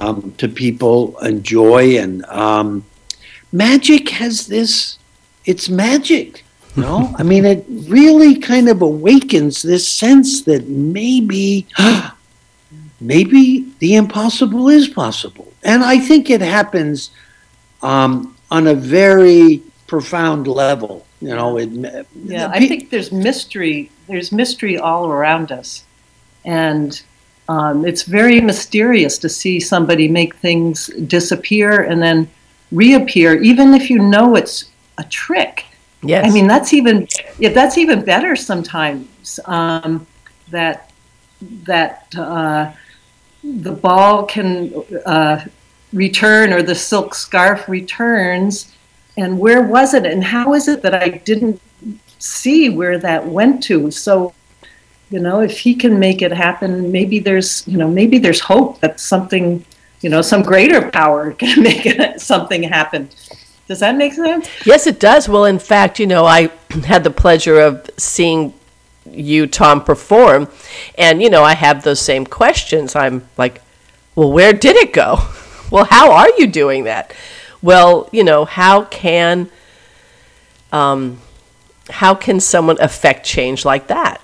um, 0.00 0.34
to 0.38 0.48
people 0.48 1.18
and 1.18 1.44
joy 1.44 1.98
and 1.98 2.24
um, 2.26 2.84
magic 3.52 4.08
has 4.10 4.46
this. 4.46 4.98
It's 5.44 5.68
magic. 5.68 6.44
You 6.76 6.82
know, 6.82 7.14
I 7.18 7.22
mean, 7.22 7.44
it 7.44 7.64
really 7.68 8.38
kind 8.38 8.68
of 8.68 8.82
awakens 8.82 9.62
this 9.62 9.86
sense 9.86 10.42
that 10.42 10.68
maybe 10.68 11.66
maybe 13.00 13.72
the 13.78 13.96
impossible 13.96 14.68
is 14.68 14.88
possible. 14.88 15.52
And 15.64 15.84
I 15.84 15.98
think 15.98 16.30
it 16.30 16.40
happens 16.40 17.10
um, 17.82 18.36
on 18.50 18.66
a 18.66 18.74
very 18.74 19.62
profound 19.86 20.46
level. 20.46 21.06
You 21.20 21.34
know, 21.36 21.56
it, 21.58 21.70
Yeah, 21.70 22.48
the 22.48 22.50
I 22.50 22.66
think 22.66 22.90
there's 22.90 23.12
mystery. 23.12 23.90
There's 24.08 24.32
mystery 24.32 24.76
all 24.76 25.06
around 25.08 25.52
us, 25.52 25.84
and 26.44 27.00
um, 27.48 27.84
it's 27.84 28.02
very 28.02 28.40
mysterious 28.40 29.18
to 29.18 29.28
see 29.28 29.58
somebody 29.60 30.08
make 30.08 30.34
things 30.36 30.86
disappear 31.06 31.82
and 31.82 32.00
then 32.00 32.28
reappear, 32.70 33.40
even 33.42 33.74
if 33.74 33.90
you 33.90 33.98
know 33.98 34.36
it's 34.36 34.66
a 34.98 35.04
trick. 35.04 35.66
Yes. 36.02 36.26
I 36.26 36.32
mean, 36.32 36.46
that's 36.46 36.72
even 36.72 37.06
yeah, 37.38 37.50
that's 37.50 37.78
even 37.78 38.04
better 38.04 38.34
sometimes. 38.34 39.38
Um, 39.44 40.06
that 40.50 40.90
that 41.64 42.14
uh, 42.16 42.72
the 43.42 43.72
ball 43.72 44.24
can 44.24 44.72
uh, 45.06 45.44
return 45.92 46.52
or 46.52 46.62
the 46.62 46.74
silk 46.74 47.14
scarf 47.14 47.68
returns, 47.68 48.74
and 49.16 49.38
where 49.38 49.62
was 49.62 49.94
it, 49.94 50.06
and 50.06 50.24
how 50.24 50.54
is 50.54 50.68
it 50.68 50.82
that 50.82 50.94
I 50.94 51.08
didn't 51.08 51.60
see 52.18 52.68
where 52.68 52.98
that 52.98 53.26
went 53.26 53.62
to? 53.64 53.90
So, 53.90 54.34
you 55.12 55.20
know, 55.20 55.40
if 55.40 55.60
he 55.60 55.74
can 55.74 55.98
make 55.98 56.22
it 56.22 56.32
happen, 56.32 56.90
maybe 56.90 57.18
there's 57.18 57.68
you 57.68 57.76
know 57.76 57.88
maybe 57.88 58.18
there's 58.18 58.40
hope 58.40 58.80
that 58.80 58.98
something 58.98 59.64
you 60.00 60.08
know 60.08 60.22
some 60.22 60.42
greater 60.42 60.90
power 60.90 61.32
can 61.42 61.62
make 61.62 61.86
something 62.18 62.62
happen. 62.62 63.10
Does 63.68 63.80
that 63.80 63.96
make 63.96 64.14
sense? 64.14 64.48
Yes, 64.66 64.86
it 64.86 64.98
does. 64.98 65.28
Well, 65.28 65.44
in 65.44 65.58
fact, 65.58 66.00
you 66.00 66.06
know, 66.06 66.24
I 66.24 66.50
had 66.86 67.04
the 67.04 67.10
pleasure 67.10 67.60
of 67.60 67.88
seeing 67.98 68.54
you, 69.10 69.46
Tom, 69.46 69.84
perform, 69.84 70.48
and 70.96 71.22
you 71.22 71.28
know, 71.28 71.42
I 71.44 71.54
have 71.54 71.82
those 71.82 72.00
same 72.00 72.24
questions. 72.24 72.96
I'm 72.96 73.28
like, 73.36 73.60
well, 74.14 74.32
where 74.32 74.52
did 74.52 74.76
it 74.76 74.92
go? 74.92 75.18
Well, 75.72 75.86
how 75.86 76.12
are 76.12 76.28
you 76.36 76.48
doing 76.48 76.84
that? 76.84 77.14
Well, 77.62 78.10
you 78.12 78.24
know, 78.24 78.44
how 78.44 78.84
can, 78.84 79.48
um, 80.70 81.18
how 81.88 82.14
can 82.14 82.40
someone 82.40 82.76
affect 82.78 83.24
change 83.24 83.64
like 83.64 83.86
that? 83.86 84.20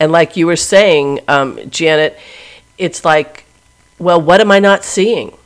And 0.00 0.10
like 0.10 0.36
you 0.36 0.46
were 0.46 0.56
saying, 0.56 1.20
um, 1.28 1.60
Janet, 1.68 2.18
it's 2.78 3.04
like, 3.04 3.44
well, 3.98 4.20
what 4.20 4.40
am 4.40 4.50
I 4.50 4.58
not 4.58 4.82
seeing? 4.82 5.36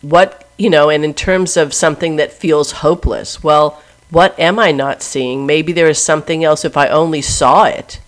What, 0.00 0.48
you 0.56 0.70
know, 0.70 0.88
and 0.88 1.04
in 1.04 1.12
terms 1.12 1.58
of 1.58 1.74
something 1.74 2.16
that 2.16 2.32
feels 2.32 2.72
hopeless, 2.72 3.44
well, 3.44 3.82
what 4.10 4.38
am 4.38 4.58
I 4.58 4.72
not 4.72 5.02
seeing? 5.02 5.46
Maybe 5.46 5.72
there 5.72 5.88
is 5.88 5.98
something 5.98 6.42
else 6.42 6.64
if 6.64 6.76
I 6.76 6.88
only 6.88 7.20
saw 7.20 7.64
it. 7.64 8.00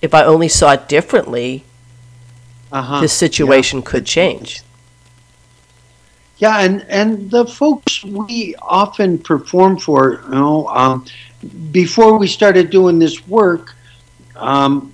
If 0.00 0.14
I 0.14 0.22
only 0.22 0.48
saw 0.48 0.72
it 0.72 0.88
differently, 0.88 1.64
uh-huh. 2.70 3.00
this 3.00 3.12
situation 3.12 3.82
could 3.82 4.06
change. 4.06 4.62
Yeah, 6.38 6.60
and 6.60 6.84
and 6.88 7.30
the 7.30 7.46
folks 7.46 8.04
we 8.04 8.54
often 8.60 9.18
perform 9.18 9.78
for, 9.78 10.22
you 10.24 10.34
know, 10.34 10.66
um, 10.68 11.06
before 11.70 12.18
we 12.18 12.26
started 12.26 12.70
doing 12.70 12.98
this 12.98 13.26
work, 13.28 13.73
um, 14.36 14.92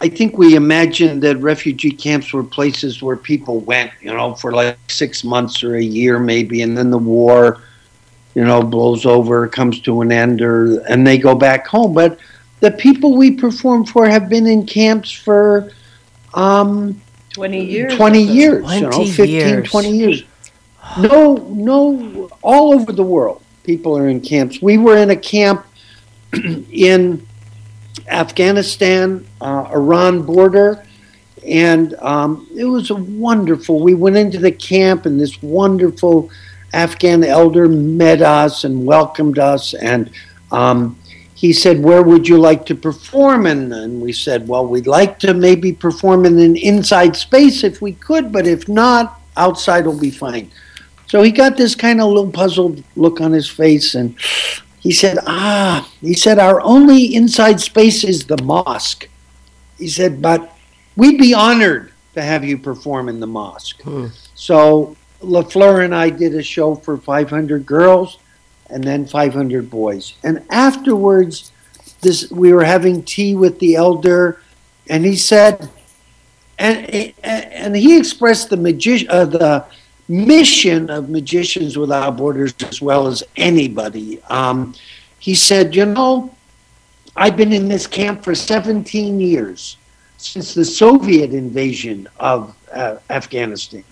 I 0.00 0.08
think 0.08 0.36
we 0.36 0.56
imagined 0.56 1.22
that 1.22 1.36
refugee 1.38 1.92
camps 1.92 2.32
were 2.32 2.42
places 2.42 3.02
where 3.02 3.16
people 3.16 3.60
went, 3.60 3.92
you 4.00 4.12
know, 4.12 4.34
for 4.34 4.52
like 4.52 4.76
six 4.90 5.22
months 5.22 5.62
or 5.62 5.76
a 5.76 5.82
year 5.82 6.18
maybe, 6.18 6.62
and 6.62 6.76
then 6.76 6.90
the 6.90 6.98
war, 6.98 7.62
you 8.34 8.44
know, 8.44 8.62
blows 8.62 9.06
over, 9.06 9.46
comes 9.46 9.80
to 9.82 10.00
an 10.00 10.10
end, 10.10 10.42
or 10.42 10.80
and 10.88 11.06
they 11.06 11.18
go 11.18 11.36
back 11.36 11.68
home. 11.68 11.94
But 11.94 12.18
the 12.58 12.72
people 12.72 13.16
we 13.16 13.30
perform 13.30 13.84
for 13.84 14.08
have 14.08 14.28
been 14.28 14.48
in 14.48 14.66
camps 14.66 15.12
for 15.12 15.70
um, 16.34 17.00
20 17.34 17.64
years. 17.64 17.94
20 17.94 18.22
years, 18.22 18.74
you 18.74 18.80
know, 18.80 18.90
20 18.90 19.10
15, 19.12 19.28
years. 19.28 19.70
20 19.70 19.90
years. 19.96 20.24
No, 20.98 21.36
no, 21.48 22.28
all 22.42 22.74
over 22.74 22.92
the 22.92 23.04
world, 23.04 23.40
people 23.62 23.96
are 23.96 24.08
in 24.08 24.20
camps. 24.20 24.60
We 24.60 24.78
were 24.78 24.96
in 24.96 25.10
a 25.10 25.16
camp 25.16 25.64
in 26.32 27.24
Afghanistan, 28.08 29.26
uh, 29.40 29.68
Iran 29.72 30.22
border, 30.22 30.84
and 31.46 31.94
um, 31.94 32.48
it 32.56 32.64
was 32.64 32.90
a 32.90 32.94
wonderful. 32.94 33.80
We 33.80 33.94
went 33.94 34.16
into 34.16 34.38
the 34.38 34.52
camp, 34.52 35.06
and 35.06 35.20
this 35.20 35.42
wonderful 35.42 36.30
Afghan 36.72 37.24
elder 37.24 37.68
met 37.68 38.22
us 38.22 38.64
and 38.64 38.86
welcomed 38.86 39.38
us, 39.38 39.74
and 39.74 40.10
um, 40.50 40.98
he 41.34 41.52
said, 41.52 41.82
"Where 41.82 42.02
would 42.02 42.28
you 42.28 42.38
like 42.38 42.64
to 42.66 42.74
perform?" 42.74 43.46
And, 43.46 43.72
and 43.72 44.00
we 44.00 44.12
said, 44.12 44.48
"Well, 44.48 44.66
we'd 44.66 44.86
like 44.86 45.18
to 45.20 45.34
maybe 45.34 45.72
perform 45.72 46.24
in 46.24 46.38
an 46.38 46.56
inside 46.56 47.16
space 47.16 47.64
if 47.64 47.82
we 47.82 47.92
could, 47.92 48.32
but 48.32 48.46
if 48.46 48.68
not, 48.68 49.20
outside 49.36 49.86
will 49.86 49.98
be 49.98 50.10
fine." 50.10 50.50
So 51.08 51.22
he 51.22 51.30
got 51.30 51.58
this 51.58 51.74
kind 51.74 52.00
of 52.00 52.08
little 52.08 52.30
puzzled 52.30 52.82
look 52.96 53.20
on 53.20 53.32
his 53.32 53.48
face, 53.48 53.94
and 53.94 54.16
he 54.82 54.90
said, 54.90 55.18
"Ah," 55.26 55.88
he 56.00 56.14
said, 56.14 56.38
"Our 56.38 56.60
only 56.60 57.14
inside 57.14 57.60
space 57.60 58.02
is 58.02 58.24
the 58.24 58.42
mosque." 58.42 59.08
He 59.78 59.88
said, 59.88 60.20
"But 60.20 60.52
we'd 60.96 61.18
be 61.18 61.32
honored 61.32 61.92
to 62.14 62.22
have 62.22 62.44
you 62.44 62.58
perform 62.58 63.08
in 63.08 63.20
the 63.20 63.26
mosque." 63.28 63.80
Hmm. 63.82 64.08
So 64.34 64.96
Lafleur 65.20 65.84
and 65.84 65.94
I 65.94 66.10
did 66.10 66.34
a 66.34 66.42
show 66.42 66.74
for 66.74 66.96
500 66.96 67.64
girls 67.64 68.18
and 68.70 68.82
then 68.82 69.06
500 69.06 69.70
boys. 69.70 70.14
And 70.24 70.42
afterwards, 70.50 71.52
this 72.00 72.28
we 72.30 72.52
were 72.52 72.64
having 72.64 73.04
tea 73.04 73.36
with 73.36 73.60
the 73.60 73.76
elder, 73.76 74.40
and 74.88 75.04
he 75.04 75.14
said, 75.14 75.70
and 76.58 77.14
and 77.22 77.76
he 77.76 77.96
expressed 77.96 78.50
the 78.50 78.56
magi- 78.56 79.06
uh, 79.08 79.26
the 79.26 79.64
mission 80.08 80.90
of 80.90 81.10
Magicians 81.10 81.76
Without 81.76 82.16
Borders 82.16 82.54
as 82.64 82.80
well 82.82 83.06
as 83.06 83.22
anybody. 83.36 84.22
Um, 84.24 84.74
he 85.18 85.34
said, 85.34 85.74
you 85.74 85.86
know, 85.86 86.34
I've 87.16 87.36
been 87.36 87.52
in 87.52 87.68
this 87.68 87.86
camp 87.86 88.24
for 88.24 88.34
17 88.34 89.20
years 89.20 89.76
since 90.16 90.54
the 90.54 90.64
Soviet 90.64 91.32
invasion 91.32 92.08
of 92.18 92.56
uh, 92.72 92.96
Afghanistan. 93.10 93.84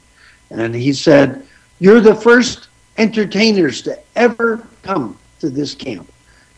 And 0.51 0.75
he 0.75 0.93
said, 0.93 1.47
You're 1.79 2.01
the 2.01 2.15
first 2.15 2.69
entertainers 2.99 3.83
to 3.83 3.99
ever 4.17 4.67
come 4.83 5.19
to 5.41 5.51
this 5.51 5.75
camp. 5.75 6.11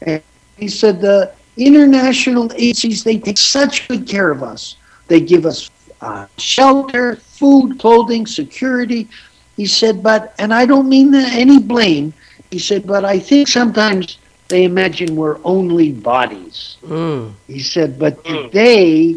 And 0.03 0.23
he 0.57 0.69
said, 0.69 1.01
The 1.01 1.33
international 1.57 2.51
agencies, 2.55 3.05
they 3.05 3.19
take 3.19 3.39
such 3.39 3.89
good 3.89 4.07
care 4.07 4.31
of 4.31 4.43
us. 4.43 4.77
They 5.09 5.21
give 5.21 5.47
us 5.47 5.71
uh, 6.01 6.27
shelter, 6.39 7.17
food, 7.17 7.79
clothing, 7.79 8.27
security. 8.27 9.09
He 9.57 9.67
said, 9.67 10.03
But, 10.03 10.35
and 10.39 10.53
I 10.53 10.67
don't 10.67 10.89
mean 10.89 11.15
any 11.15 11.59
blame, 11.59 12.15
he 12.51 12.59
said, 12.59 12.87
But 12.87 13.05
I 13.05 13.19
think 13.19 13.49
sometimes 13.49 14.19
they 14.53 14.65
imagine 14.65 15.17
we're 15.17 15.39
only 15.45 15.93
bodies. 15.93 16.77
Mm. 16.83 17.33
He 17.47 17.61
said, 17.61 17.99
but 17.99 18.23
today 18.23 19.17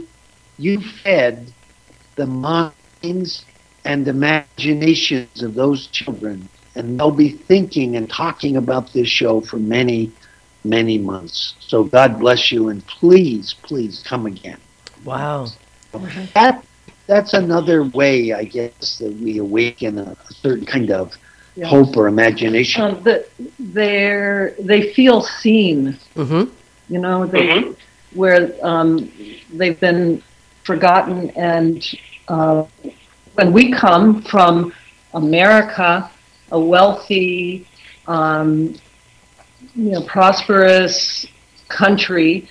you 0.57 0.79
fed 0.79 1.51
the 2.15 2.25
minds 2.25 3.43
and 3.83 4.07
imaginations 4.07 5.43
of 5.43 5.53
those 5.53 5.87
children. 5.87 6.47
And 6.75 6.97
they'll 6.97 7.11
be 7.11 7.29
thinking 7.29 7.97
and 7.97 8.09
talking 8.09 8.55
about 8.55 8.93
this 8.93 9.09
show 9.09 9.41
for 9.41 9.57
many, 9.57 10.09
many 10.63 10.97
months. 10.97 11.55
So 11.59 11.83
God 11.83 12.17
bless 12.17 12.49
you, 12.49 12.69
and 12.69 12.85
please, 12.87 13.53
please 13.53 14.01
come 14.07 14.25
again. 14.25 14.59
Wow. 15.03 15.47
That 16.33 16.63
that's 17.07 17.33
another 17.33 17.83
way, 17.83 18.33
I 18.33 18.43
guess, 18.45 18.97
that 18.99 19.11
we 19.13 19.37
awaken 19.37 19.97
a, 19.97 20.15
a 20.29 20.33
certain 20.33 20.65
kind 20.65 20.91
of 20.91 21.13
Yeah. 21.55 21.67
hope 21.67 21.95
or 21.95 22.07
imagination. 22.07 22.81
Um, 22.81 23.03
the, 23.03 23.25
they're, 23.59 24.55
they 24.59 24.93
feel 24.93 25.21
seen, 25.21 25.97
Mm-hmm. 26.15 26.43
you 26.89 26.99
know, 26.99 27.25
they, 27.25 27.73
where 28.13 28.51
um, 28.61 29.09
they've 29.53 29.79
been 29.79 30.21
forgotten. 30.63 31.29
And 31.35 31.83
uh, 32.27 32.63
when 33.35 33.51
we 33.53 33.71
come 33.71 34.21
from 34.23 34.73
America, 35.13 36.09
a 36.51 36.59
wealthy, 36.59 37.65
um, 38.07 38.75
you 39.75 39.91
know, 39.91 40.01
prosperous 40.03 41.25
country, 41.69 42.47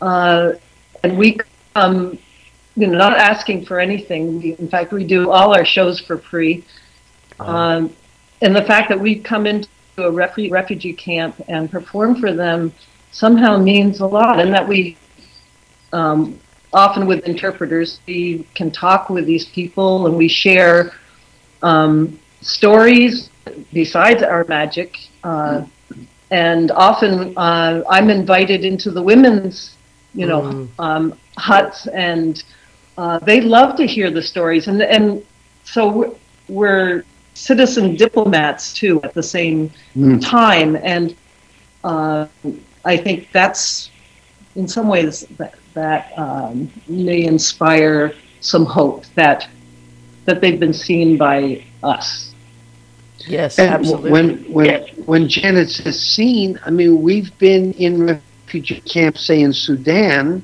uh, 0.00 0.52
and 1.02 1.16
we 1.18 1.38
come, 1.74 2.18
you 2.76 2.86
know, 2.86 2.96
not 2.96 3.16
asking 3.16 3.64
for 3.66 3.78
anything. 3.78 4.40
We, 4.40 4.56
in 4.58 4.68
fact, 4.68 4.92
we 4.92 5.04
do 5.04 5.30
all 5.30 5.54
our 5.54 5.64
shows 5.64 6.00
for 6.00 6.18
free. 6.18 6.64
Um, 7.40 7.94
and 8.40 8.54
the 8.54 8.62
fact 8.62 8.88
that 8.88 8.98
we 8.98 9.18
come 9.20 9.46
into 9.46 9.68
a 9.98 10.10
refu- 10.10 10.50
refugee 10.50 10.92
camp 10.94 11.40
and 11.48 11.70
perform 11.70 12.20
for 12.20 12.32
them 12.32 12.72
somehow 13.10 13.58
means 13.58 14.00
a 14.00 14.06
lot, 14.06 14.40
and 14.40 14.52
that 14.54 14.66
we 14.66 14.96
um, 15.92 16.40
often 16.72 17.06
with 17.06 17.24
interpreters 17.24 18.00
we 18.06 18.46
can 18.54 18.70
talk 18.70 19.10
with 19.10 19.26
these 19.26 19.44
people 19.46 20.06
and 20.06 20.16
we 20.16 20.26
share 20.26 20.92
um, 21.62 22.18
stories 22.40 23.28
besides 23.72 24.22
our 24.22 24.44
magic. 24.48 24.96
Uh, 25.22 25.64
and 26.30 26.70
often 26.70 27.36
uh, 27.36 27.82
I'm 27.90 28.08
invited 28.08 28.64
into 28.64 28.90
the 28.90 29.02
women's, 29.02 29.76
you 30.14 30.26
know, 30.26 30.40
Mm. 30.42 30.68
um, 30.78 31.18
huts, 31.36 31.86
and 31.88 32.42
uh, 32.98 33.18
they 33.20 33.40
love 33.40 33.76
to 33.76 33.86
hear 33.86 34.10
the 34.10 34.22
stories. 34.22 34.68
And 34.68 34.82
and 34.82 35.22
so 35.64 35.88
we're, 35.88 36.10
we're 36.48 37.04
citizen 37.34 37.96
diplomats 37.96 38.74
too 38.74 39.00
at 39.02 39.14
the 39.14 39.22
same 39.22 39.70
Mm. 39.96 40.20
time, 40.22 40.76
and 40.82 41.14
uh, 41.84 42.26
I 42.84 42.96
think 42.96 43.28
that's 43.32 43.90
in 44.56 44.66
some 44.68 44.88
ways 44.88 45.26
that 45.38 45.54
that 45.74 46.12
um, 46.18 46.70
may 46.88 47.24
inspire 47.24 48.12
some 48.40 48.64
hope 48.64 49.06
that 49.14 49.48
that 50.24 50.40
they've 50.40 50.60
been 50.60 50.74
seen 50.74 51.16
by 51.16 51.64
us. 51.82 52.32
Yes, 53.26 53.58
And 53.58 53.70
absolutely. 53.70 54.10
when 54.10 54.38
when 54.52 54.80
when 55.06 55.28
Janet 55.28 55.70
says 55.70 56.00
seen, 56.00 56.58
I 56.66 56.70
mean 56.70 57.02
we've 57.02 57.36
been 57.38 57.72
in 57.74 58.06
refugee 58.06 58.80
camps, 58.80 59.20
say 59.26 59.40
in 59.40 59.52
Sudan, 59.52 60.42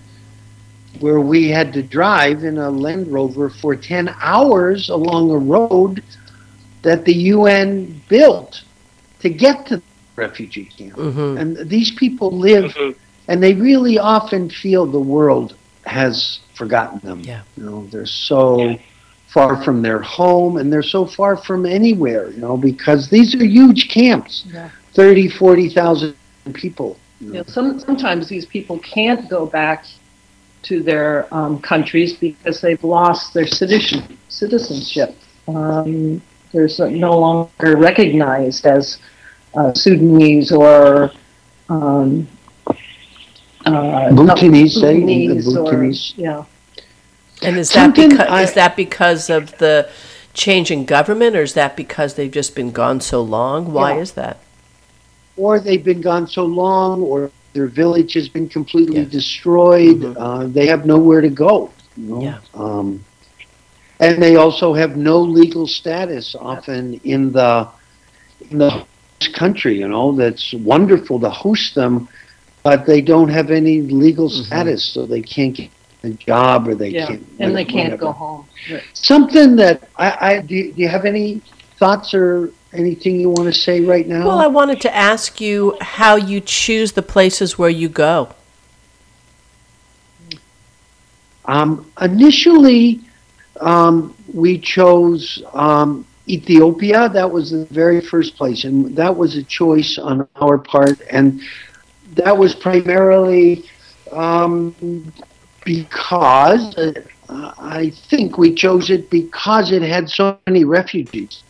where 1.00 1.20
we 1.20 1.48
had 1.48 1.72
to 1.74 1.82
drive 1.82 2.44
in 2.44 2.58
a 2.58 2.70
Land 2.70 3.08
Rover 3.08 3.48
for 3.50 3.76
ten 3.76 4.14
hours 4.20 4.88
along 4.88 5.30
a 5.30 5.38
road 5.38 6.02
that 6.82 7.04
the 7.04 7.14
UN 7.14 8.00
built 8.08 8.62
to 9.20 9.28
get 9.30 9.66
to 9.66 9.76
the 9.76 9.82
refugee 10.16 10.68
camp. 10.76 10.94
hmm 10.96 11.36
And 11.38 11.56
these 11.68 11.90
people 11.92 12.30
live, 12.30 12.74
and 13.28 13.42
they 13.42 13.54
really 13.54 13.98
often 13.98 14.48
feel 14.50 14.86
the 14.86 14.98
world 14.98 15.54
has 15.84 16.40
forgotten 16.54 16.98
them. 17.02 17.20
Yeah. 17.24 17.42
You 17.56 17.64
know, 17.64 17.86
they're 17.90 18.06
so 18.06 18.78
far 19.26 19.56
from 19.62 19.82
their 19.82 20.00
home 20.00 20.56
and 20.56 20.72
they're 20.72 20.82
so 20.82 21.04
far 21.06 21.36
from 21.36 21.66
anywhere, 21.66 22.30
you 22.30 22.38
know, 22.40 22.56
because 22.56 23.08
these 23.08 23.34
are 23.34 23.44
huge 23.44 23.88
camps 23.88 24.44
Yeah. 24.52 24.70
30, 24.94 25.28
40,000 25.28 26.14
people. 26.14 26.96
you 27.20 27.28
You 27.28 27.32
know. 27.34 27.38
know, 27.40 27.44
some, 27.46 27.78
sometimes 27.80 28.28
these 28.28 28.46
people 28.46 28.78
can't 28.78 29.28
go 29.28 29.46
back 29.46 29.84
to 30.62 30.82
their 30.82 31.32
um, 31.34 31.60
countries 31.60 32.14
because 32.14 32.60
they've 32.60 32.82
lost 32.82 33.34
their 33.34 33.46
citizen, 33.46 34.18
citizenship. 34.28 35.16
Um, 35.46 36.20
they're 36.52 36.68
no 36.90 37.18
longer 37.18 37.76
recognized 37.76 38.66
as 38.66 38.98
uh, 39.54 39.72
Sudanese 39.74 40.52
or 40.52 41.12
um, 41.68 42.26
uh, 43.64 44.10
Bhutanese, 44.14 44.80
say, 44.80 45.00
the 45.00 45.42
Bhutanese 45.42 46.14
or- 46.18 46.20
yeah. 46.20 46.44
And 47.42 47.56
is 47.56 47.68
that 47.68 47.74
Something 47.74 48.10
because 48.10 48.28
I- 48.28 48.42
is 48.42 48.52
that 48.54 48.76
because 48.76 49.30
of 49.30 49.56
the 49.58 49.88
change 50.34 50.70
in 50.70 50.84
government, 50.84 51.36
or 51.36 51.42
is 51.42 51.54
that 51.54 51.76
because 51.76 52.14
they've 52.14 52.30
just 52.30 52.54
been 52.54 52.72
gone 52.72 53.00
so 53.00 53.20
long? 53.22 53.72
Why 53.72 53.94
Yeah. 53.94 54.00
is 54.00 54.12
that? 54.12 54.38
Or 55.36 55.60
they've 55.60 55.84
been 55.84 56.00
gone 56.00 56.26
so 56.26 56.44
long, 56.44 57.00
or 57.02 57.30
their 57.58 57.66
village 57.82 58.12
has 58.14 58.28
been 58.36 58.48
completely 58.58 59.02
Yes. 59.02 59.12
destroyed. 59.18 60.00
Mhm. 60.00 60.16
Uh, 60.24 60.46
they 60.56 60.66
have 60.72 60.82
nowhere 60.86 61.20
to 61.28 61.32
go. 61.46 61.56
You 61.96 62.06
know? 62.10 62.22
Yeah. 62.28 62.38
Um, 62.64 63.04
and 64.00 64.22
they 64.22 64.36
also 64.36 64.72
have 64.74 64.96
no 64.96 65.16
legal 65.20 65.66
status 65.66 66.34
often 66.38 67.00
in 67.04 67.32
the 67.32 67.68
in 68.50 68.58
the 68.58 68.70
country. 69.34 69.74
You 69.82 69.88
know, 69.88 70.06
that's 70.22 70.46
wonderful 70.74 71.18
to 71.26 71.30
host 71.30 71.74
them, 71.74 72.08
but 72.62 72.86
they 72.86 73.00
don't 73.12 73.30
have 73.38 73.50
any 73.50 73.76
legal 73.82 74.28
Mhm. 74.28 74.44
status, 74.46 74.82
so 74.94 75.06
they 75.06 75.22
can't 75.22 75.54
get 75.56 75.70
a 76.04 76.10
job 76.30 76.68
or 76.68 76.74
they 76.76 76.90
Yeah, 76.90 77.06
can't. 77.08 77.24
and 77.40 77.50
they 77.56 77.64
can't 77.64 77.94
whatever. 77.94 78.06
go 78.06 78.12
home. 78.12 78.44
Something 78.94 79.56
that 79.56 79.76
I, 80.06 80.08
I 80.30 80.32
do, 80.40 80.56
do 80.74 80.80
you 80.82 80.88
have 80.88 81.04
any 81.04 81.40
thoughts 81.80 82.14
or 82.14 82.52
anything 82.72 83.20
you 83.20 83.30
want 83.30 83.52
to 83.52 83.52
say 83.52 83.80
right 83.80 84.06
now? 84.06 84.26
Well, 84.26 84.40
I 84.40 84.46
wanted 84.46 84.80
to 84.82 84.94
ask 84.94 85.40
you 85.40 85.76
how 85.80 86.16
you 86.16 86.40
choose 86.40 86.92
the 86.92 87.02
places 87.02 87.58
where 87.58 87.70
you 87.70 87.88
go. 87.88 88.34
Um, 91.44 91.90
initially, 92.00 93.00
um, 93.60 94.14
we 94.32 94.58
chose 94.58 95.42
um, 95.54 96.06
Ethiopia. 96.28 97.08
That 97.08 97.30
was 97.30 97.50
the 97.50 97.64
very 97.66 98.02
first 98.02 98.36
place, 98.36 98.64
and 98.64 98.94
that 98.96 99.16
was 99.16 99.36
a 99.36 99.42
choice 99.42 99.98
on 99.98 100.28
our 100.36 100.58
part. 100.58 101.00
And 101.10 101.40
that 102.14 102.36
was 102.36 102.54
primarily 102.54 103.64
um, 104.12 105.10
because 105.64 106.76
uh, 106.76 106.92
I 107.28 107.90
think 108.08 108.36
we 108.36 108.54
chose 108.54 108.90
it 108.90 109.08
because 109.08 109.72
it 109.72 109.82
had 109.82 110.10
so 110.10 110.38
many 110.46 110.64
refugees. 110.64 111.42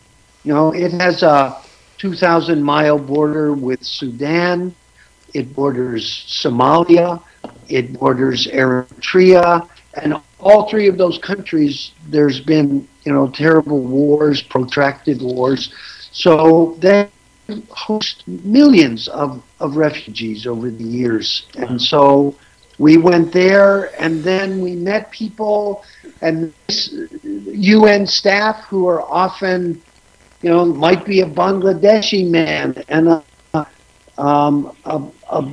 You 0.49 0.55
know, 0.55 0.73
it 0.73 0.91
has 0.93 1.21
a 1.21 1.61
2,000 1.99 2.63
mile 2.63 2.97
border 2.97 3.53
with 3.53 3.83
Sudan. 3.83 4.73
It 5.35 5.53
borders 5.53 6.25
Somalia. 6.27 7.21
It 7.67 7.93
borders 7.93 8.47
Eritrea 8.47 9.69
and 9.93 10.15
all 10.39 10.67
three 10.67 10.87
of 10.87 10.97
those 10.97 11.19
countries 11.19 11.91
there's 12.07 12.39
been 12.39 12.87
you 13.03 13.13
know 13.13 13.27
terrible 13.29 13.81
wars 13.81 14.41
protracted 14.41 15.21
wars 15.21 15.71
so 16.11 16.75
they 16.79 17.07
host 17.69 18.27
millions 18.27 19.07
of, 19.07 19.43
of 19.59 19.75
refugees 19.75 20.47
over 20.47 20.71
the 20.71 20.83
years 20.83 21.45
and 21.57 21.79
so 21.79 22.35
we 22.79 22.97
went 22.97 23.31
there 23.31 23.91
and 24.01 24.23
then 24.23 24.61
we 24.61 24.75
met 24.75 25.11
people 25.11 25.83
and 26.21 26.53
un 27.23 28.07
staff 28.07 28.63
who 28.65 28.87
are 28.87 29.01
often 29.01 29.81
you 30.41 30.49
know 30.49 30.65
might 30.65 31.05
be 31.05 31.21
a 31.21 31.25
bangladeshi 31.25 32.29
man 32.29 32.83
and 32.87 33.07
a 33.07 33.23
um, 34.17 34.75
a, 34.85 35.01
a 35.29 35.51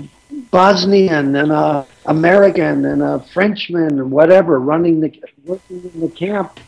Bosnian 0.51 1.37
and 1.37 1.53
a 1.53 1.87
American 2.07 2.85
and 2.85 3.03
a 3.03 3.20
Frenchman 3.33 3.99
and 4.01 4.11
whatever 4.11 4.59
running 4.59 5.01
the 5.01 5.12
working 5.44 5.90
in 5.94 6.01
the 6.01 6.09
camp, 6.09 6.59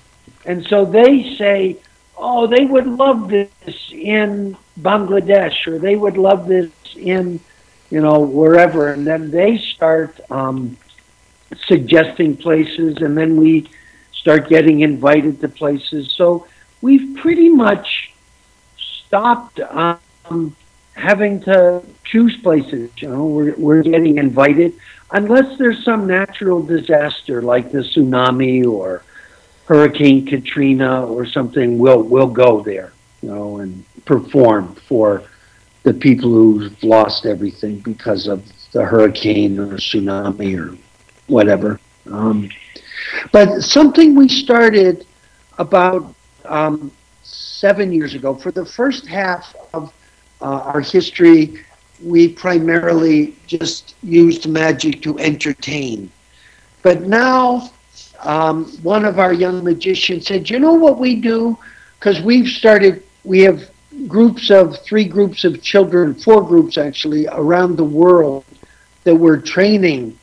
and 0.44 0.64
so 0.66 0.85
they 0.85 1.35
say, 1.37 1.76
"Oh, 2.16 2.46
they 2.46 2.64
would 2.64 2.87
love 2.87 3.28
this 3.28 3.50
in 3.90 4.57
Bangladesh, 4.81 5.66
or 5.66 5.78
they 5.78 5.96
would 5.96 6.16
love 6.16 6.46
this 6.46 6.70
in, 6.96 7.40
you 7.90 8.00
know, 8.00 8.20
wherever," 8.20 8.92
and 8.92 9.07
then 9.07 9.31
they 9.31 9.59
start 9.59 10.20
um, 10.31 10.76
suggesting 11.66 12.37
places, 12.37 12.98
and 12.98 13.16
then 13.16 13.37
we 13.37 13.68
start 14.12 14.48
getting 14.48 14.81
invited 14.81 15.40
to 15.40 15.48
places. 15.48 16.12
So 16.14 16.46
we've 16.80 17.16
pretty 17.16 17.48
much 17.48 18.12
stopped. 18.76 19.60
Um, 19.60 20.56
having 20.98 21.40
to 21.40 21.82
choose 22.04 22.36
places. 22.38 22.90
You 22.98 23.08
know, 23.08 23.24
we're, 23.24 23.54
we're 23.56 23.82
getting 23.82 24.18
invited 24.18 24.74
unless 25.12 25.56
there's 25.58 25.82
some 25.84 26.06
natural 26.06 26.62
disaster 26.62 27.40
like 27.40 27.70
the 27.70 27.78
tsunami 27.78 28.66
or 28.66 29.02
Hurricane 29.66 30.26
Katrina 30.26 31.06
or 31.06 31.26
something. 31.26 31.78
We'll 31.78 32.02
we'll 32.02 32.26
go 32.26 32.62
there, 32.62 32.92
you 33.22 33.30
know, 33.30 33.58
and 33.58 33.84
perform 34.04 34.74
for 34.74 35.22
the 35.84 35.94
people 35.94 36.30
who've 36.30 36.82
lost 36.82 37.26
everything 37.26 37.78
because 37.80 38.26
of 38.26 38.44
the 38.72 38.84
hurricane 38.84 39.58
or 39.58 39.76
tsunami 39.76 40.58
or 40.58 40.76
whatever. 41.26 41.78
Um, 42.10 42.50
but 43.32 43.60
something 43.60 44.14
we 44.14 44.28
started 44.28 45.06
about 45.58 46.14
um, 46.48 46.90
seven 47.22 47.92
years 47.92 48.14
ago. 48.14 48.34
For 48.34 48.50
the 48.50 48.64
first 48.64 49.06
half 49.06 49.54
of 49.74 49.92
uh, 50.40 50.44
our 50.44 50.80
history, 50.80 51.64
we 52.02 52.28
primarily 52.28 53.37
just 53.46 53.94
used 54.02 54.48
magic 54.48 55.02
to 55.02 55.18
entertain. 55.18 56.11
But 56.82 57.02
now, 57.02 57.70
um, 58.20 58.66
one 58.82 59.04
of 59.04 59.18
our 59.18 59.32
young 59.32 59.64
magicians 59.64 60.26
said, 60.26 60.48
You 60.48 60.58
know 60.58 60.74
what 60.74 60.98
we 60.98 61.16
do? 61.16 61.58
Because 61.98 62.20
we've 62.20 62.48
started, 62.48 63.02
we 63.24 63.40
have 63.40 63.70
groups 64.06 64.50
of 64.50 64.80
three 64.82 65.04
groups 65.04 65.44
of 65.44 65.61
children, 65.62 66.14
four 66.14 66.42
groups 66.42 66.78
actually, 66.78 67.26
around 67.28 67.76
the 67.76 67.84
world 67.84 68.44
that 69.04 69.14
we're 69.14 69.40
training 69.40 70.16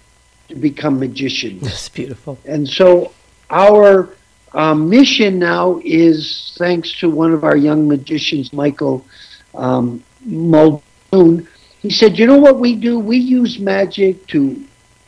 to 0.47 0.55
become 0.55 0.99
magicians. 0.99 1.61
That's 1.63 1.89
beautiful. 1.89 2.38
And 2.45 2.67
so 2.67 3.11
our 3.49 4.09
um, 4.55 4.89
mission 4.89 5.37
now 5.37 5.81
is 5.83 6.55
thanks 6.57 6.97
to 6.99 7.09
one 7.09 7.33
of 7.33 7.43
our 7.43 7.57
young 7.57 7.87
magicians, 7.87 8.53
Michael 8.53 9.05
um, 9.53 10.01
Muldoon. 10.21 11.47
He 11.81 11.89
said, 11.89 12.17
You 12.17 12.25
know 12.25 12.39
what 12.39 12.57
we 12.57 12.75
do? 12.75 12.97
We 12.97 13.17
use 13.17 13.59
magic 13.59 14.25
to 14.27 14.63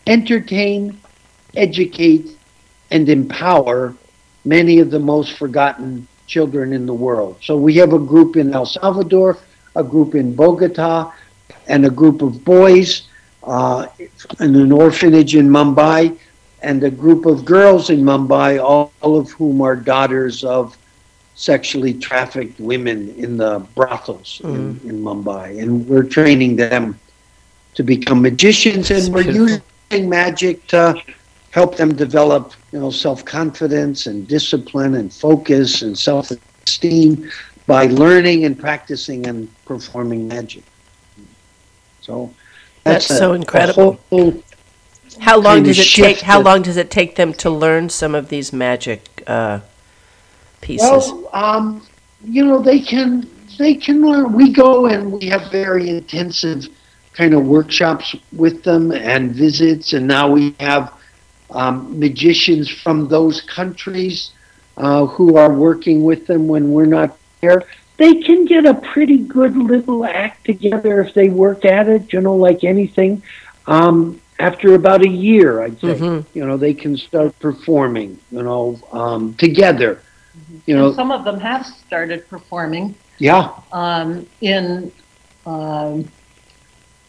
entertain, 0.06 1.00
educate, 1.56 2.38
and 2.92 3.08
empower 3.08 3.96
many 4.44 4.80
of 4.80 4.92
the 4.92 5.00
most 5.00 5.38
forgotten 5.38 6.08
children 6.28 6.74
in 6.74 6.86
the 6.86 6.94
world. 6.94 7.38
So 7.42 7.58
we 7.58 7.76
have 7.76 7.94
a 7.94 8.00
group 8.00 8.36
in 8.36 8.54
El 8.54 8.66
Salvador, 8.66 9.38
a 9.78 9.84
group 9.84 10.14
in 10.14 10.36
Bogota, 10.36 11.14
and 11.68 11.86
a 11.86 11.90
group 11.90 12.22
of 12.22 12.44
boys 12.44 13.08
uh, 13.44 13.88
in 14.42 14.56
an 14.56 14.74
orphanage 14.74 15.36
in 15.36 15.48
Mumbai, 15.48 16.18
and 16.62 16.84
a 16.84 16.90
group 16.90 17.26
of 17.26 17.46
girls 17.46 17.90
in 17.90 18.02
Mumbai, 18.02 18.64
all, 18.64 18.92
all 19.02 19.18
of 19.18 19.32
whom 19.32 19.62
are 19.62 19.76
daughters 19.76 20.44
of 20.44 20.78
sexually 21.36 21.94
trafficked 21.94 22.60
women 22.60 23.14
in 23.16 23.38
the 23.38 23.60
brothels 23.76 24.42
mm. 24.44 24.56
in, 24.56 24.90
in, 24.90 25.02
Mumbai. 25.02 25.62
And 25.62 25.88
we're 25.88 26.04
training 26.04 26.56
them 26.56 27.00
to 27.76 27.84
become 27.84 28.24
magicians, 28.24 28.90
and 28.90 29.14
we're 29.14 29.22
using 29.22 30.10
magic 30.10 30.66
to 30.68 31.00
help 31.52 31.78
them 31.78 31.96
develop, 31.96 32.54
you 32.72 32.80
know, 32.80 32.90
self-confidence 32.90 34.08
and 34.08 34.28
discipline 34.28 34.96
and 34.96 35.14
focus 35.14 35.84
and 35.84 35.98
self-esteem 35.98 37.30
by 37.68 37.86
learning 37.86 38.46
and 38.46 38.58
practicing 38.58 39.28
and 39.28 39.48
performing 39.66 40.28
magic. 40.28 40.64
So 42.02 42.34
that's, 42.84 43.08
that's 43.08 43.20
so 43.20 43.34
incredible. 43.34 44.00
How 45.20 45.38
long 45.38 45.64
does 45.64 45.80
it 45.80 45.88
take? 45.96 46.20
How 46.22 46.42
long 46.42 46.62
does 46.62 46.78
it 46.78 46.90
take 46.92 47.16
them 47.16 47.34
to 47.36 47.50
learn 47.50 47.90
some 47.90 48.16
of 48.16 48.30
these 48.30 48.54
magic 48.54 49.24
uh, 49.28 49.60
pieces? 50.62 50.90
Well, 50.90 51.30
um, 51.34 51.88
you 52.24 52.46
know, 52.46 52.62
they 52.62 52.80
can 52.80 53.30
they 53.58 53.76
can 53.76 54.02
learn. 54.02 54.34
We 54.34 54.52
go 54.52 54.88
and 54.88 55.12
we 55.12 55.28
have 55.28 55.52
very 55.52 55.90
intensive 55.90 56.68
kind 57.14 57.34
of 57.34 57.46
workshops 57.46 58.16
with 58.32 58.64
them 58.64 58.92
and 58.92 59.32
visits, 59.32 59.94
and 59.94 60.08
now 60.08 60.30
we 60.30 60.56
have 60.60 60.94
um, 61.50 62.00
magicians 62.00 62.70
from 62.70 63.08
those 63.08 63.42
countries 63.42 64.32
uh, 64.78 65.06
who 65.06 65.38
are 65.38 65.52
working 65.52 66.04
with 66.04 66.28
them 66.28 66.48
when 66.48 66.72
we're 66.72 66.86
not 66.86 67.18
there. 67.42 67.64
They 67.98 68.22
can 68.22 68.46
get 68.46 68.66
a 68.66 68.76
pretty 68.76 69.18
good 69.18 69.58
little 69.58 70.06
act 70.06 70.46
together 70.46 71.02
if 71.02 71.16
they 71.16 71.30
work 71.30 71.66
at 71.66 71.90
it, 71.90 72.14
you 72.14 72.22
know, 72.22 72.36
like 72.36 72.64
anything. 72.64 73.24
Um, 73.66 74.22
after 74.40 74.76
about 74.76 75.02
a 75.02 75.10
year, 75.10 75.64
I'd 75.64 75.80
say, 75.80 75.96
mm-hmm. 75.96 76.38
you 76.38 76.46
know, 76.46 76.58
they 76.58 76.74
can 76.74 76.96
start 76.96 77.38
performing, 77.40 78.20
you 78.32 78.44
know, 78.44 78.80
um, 78.92 79.34
together. 79.36 80.02
Mm-hmm. 80.38 80.58
You 80.66 80.76
know, 80.78 80.88
and 80.88 80.96
some 80.96 81.12
of 81.12 81.24
them 81.24 81.40
have 81.40 81.66
started 81.66 82.28
performing. 82.30 82.96
Yeah. 83.18 83.52
Um, 83.72 84.28
in 84.42 84.92
um, 85.46 86.08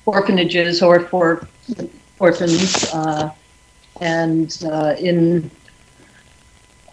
orphanages 0.07 0.83
or 0.83 1.01
for 1.01 1.47
orphans, 2.19 2.87
uh, 2.95 3.31
and 4.01 4.57
uh, 4.65 4.95
in 4.99 5.51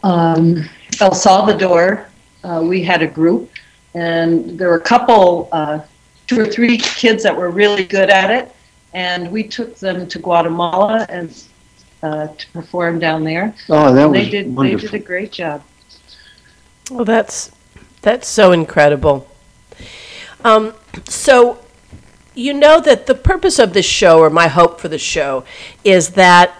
um, 0.03 0.67
El 0.99 1.13
Salvador, 1.13 2.07
uh, 2.43 2.61
we 2.61 2.83
had 2.83 3.01
a 3.01 3.07
group, 3.07 3.49
and 3.93 4.59
there 4.59 4.67
were 4.67 4.77
a 4.77 4.81
couple, 4.81 5.47
uh, 5.53 5.79
two 6.27 6.41
or 6.41 6.45
three 6.45 6.77
kids 6.77 7.23
that 7.23 7.35
were 7.35 7.49
really 7.49 7.85
good 7.85 8.09
at 8.09 8.31
it 8.31 8.54
and 8.95 9.29
we 9.29 9.43
took 9.43 9.77
them 9.77 10.07
to 10.07 10.19
Guatemala 10.19 11.05
and 11.09 11.43
uh, 12.01 12.27
to 12.29 12.47
perform 12.51 12.97
down 12.97 13.25
there. 13.25 13.53
Oh, 13.69 13.93
that 13.93 14.09
was 14.09 14.17
they 14.17 14.29
did. 14.29 14.55
Wonderful. 14.55 14.87
They 14.87 14.91
did 14.97 15.03
a 15.03 15.05
great 15.05 15.31
job. 15.33 15.63
Well, 16.89 17.03
that's 17.05 17.51
that's 18.01 18.27
so 18.27 18.53
incredible. 18.53 19.27
Um, 20.45 20.73
so, 21.09 21.59
you 22.35 22.53
know 22.53 22.79
that 22.79 23.05
the 23.05 23.15
purpose 23.15 23.59
of 23.59 23.73
this 23.73 23.85
show, 23.85 24.19
or 24.19 24.29
my 24.29 24.47
hope 24.47 24.79
for 24.79 24.87
the 24.87 24.99
show, 24.99 25.43
is 25.83 26.11
that 26.11 26.53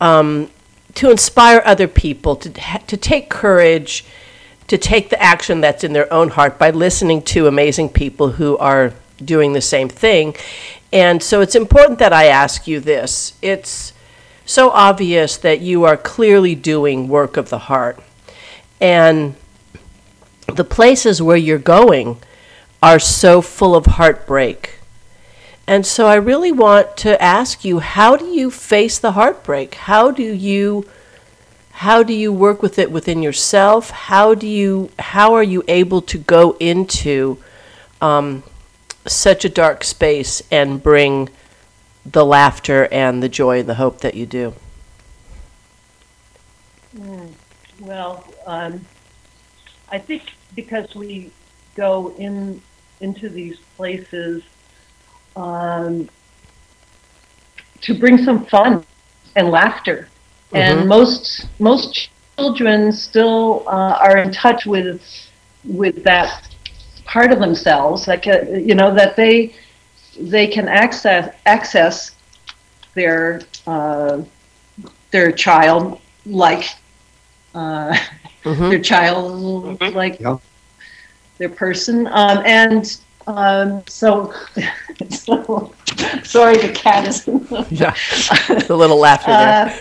um, 0.00 0.50
to 0.94 1.10
inspire 1.10 1.62
other 1.64 1.88
people 1.88 2.36
to 2.36 2.50
to 2.86 2.96
take 2.98 3.30
courage, 3.30 4.04
to 4.66 4.76
take 4.76 5.08
the 5.08 5.22
action 5.22 5.62
that's 5.62 5.84
in 5.84 5.94
their 5.94 6.12
own 6.12 6.30
heart 6.30 6.58
by 6.58 6.68
listening 6.68 7.22
to 7.22 7.46
amazing 7.46 7.88
people 7.88 8.32
who 8.32 8.58
are 8.58 8.92
doing 9.24 9.54
the 9.54 9.62
same 9.62 9.88
thing, 9.88 10.36
and 10.92 11.22
so 11.22 11.40
it's 11.40 11.54
important 11.54 11.98
that 11.98 12.12
I 12.12 12.26
ask 12.26 12.66
you 12.66 12.80
this. 12.80 13.34
It's 13.42 13.92
so 14.44 14.70
obvious 14.70 15.36
that 15.38 15.60
you 15.60 15.84
are 15.84 15.96
clearly 15.96 16.54
doing 16.54 17.08
work 17.08 17.36
of 17.36 17.50
the 17.50 17.58
heart. 17.58 17.98
And 18.80 19.34
the 20.54 20.64
places 20.64 21.20
where 21.20 21.36
you're 21.36 21.58
going 21.58 22.18
are 22.82 22.98
so 22.98 23.42
full 23.42 23.74
of 23.74 23.86
heartbreak. 23.86 24.78
And 25.66 25.84
so 25.84 26.06
I 26.06 26.14
really 26.14 26.52
want 26.52 26.96
to 26.98 27.20
ask 27.20 27.64
you 27.64 27.80
how 27.80 28.16
do 28.16 28.26
you 28.26 28.50
face 28.50 28.98
the 28.98 29.12
heartbreak? 29.12 29.74
How 29.74 30.12
do 30.12 30.22
you 30.22 30.88
how 31.72 32.02
do 32.02 32.14
you 32.14 32.32
work 32.32 32.62
with 32.62 32.78
it 32.78 32.90
within 32.90 33.22
yourself? 33.22 33.90
How 33.90 34.34
do 34.34 34.46
you 34.46 34.90
how 34.98 35.34
are 35.34 35.42
you 35.42 35.64
able 35.66 36.00
to 36.02 36.18
go 36.18 36.56
into 36.60 37.38
um, 38.00 38.44
such 39.08 39.44
a 39.44 39.48
dark 39.48 39.84
space 39.84 40.42
and 40.50 40.82
bring 40.82 41.28
the 42.04 42.24
laughter 42.24 42.88
and 42.90 43.22
the 43.22 43.28
joy 43.28 43.60
and 43.60 43.68
the 43.68 43.74
hope 43.74 44.00
that 44.00 44.14
you 44.14 44.26
do? 44.26 44.54
Mm, 46.96 47.32
well, 47.80 48.24
um, 48.46 48.84
I 49.90 49.98
think 49.98 50.32
because 50.54 50.94
we 50.94 51.30
go 51.74 52.14
in 52.16 52.60
into 53.00 53.28
these 53.28 53.58
places 53.76 54.42
um, 55.36 56.08
to 57.82 57.94
bring 57.94 58.16
some 58.16 58.46
fun 58.46 58.84
and 59.34 59.50
laughter, 59.50 60.08
mm-hmm. 60.48 60.56
and 60.56 60.88
most 60.88 61.46
most 61.58 62.08
children 62.38 62.90
still 62.92 63.64
uh, 63.66 63.98
are 64.00 64.18
in 64.18 64.32
touch 64.32 64.64
with 64.64 65.02
with 65.64 66.02
that 66.04 66.48
part 67.06 67.32
of 67.32 67.38
themselves 67.38 68.04
that 68.04 68.22
can, 68.22 68.68
you 68.68 68.74
know 68.74 68.92
that 68.94 69.16
they 69.16 69.54
they 70.18 70.46
can 70.46 70.68
access 70.68 71.34
access 71.46 72.12
their 72.94 73.40
uh, 73.66 74.22
their 75.10 75.30
child 75.32 76.00
like 76.26 76.68
uh, 77.54 77.96
mm-hmm. 78.42 78.68
their 78.68 78.80
child 78.80 79.80
like 79.94 80.20
yeah. 80.20 80.36
their 81.38 81.48
person 81.48 82.06
um, 82.08 82.42
and 82.44 83.00
um, 83.28 83.82
so, 83.88 84.32
so 85.10 85.72
sorry 86.22 86.56
the 86.58 86.72
cat 86.72 87.06
is 87.06 87.26
yeah 87.70 87.94
the 88.66 88.76
little 88.76 88.98
laughter 88.98 89.30
there 89.30 89.80